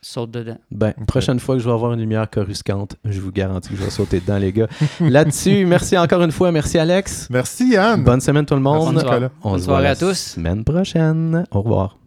[0.01, 0.57] saute dedans.
[0.71, 3.83] Ben, prochaine fois que je vais avoir une lumière coruscante, je vous garantis que je
[3.83, 4.67] vais sauter dedans, les gars.
[4.99, 6.51] Là-dessus, merci encore une fois.
[6.51, 7.27] Merci, Alex.
[7.29, 8.03] Merci, Yann.
[8.03, 8.95] Bonne semaine, tout le monde.
[8.95, 9.27] Bonne soirée.
[9.43, 10.17] On Bonne se voit soirée la à tous.
[10.17, 11.45] semaine prochaine.
[11.51, 11.97] Au revoir.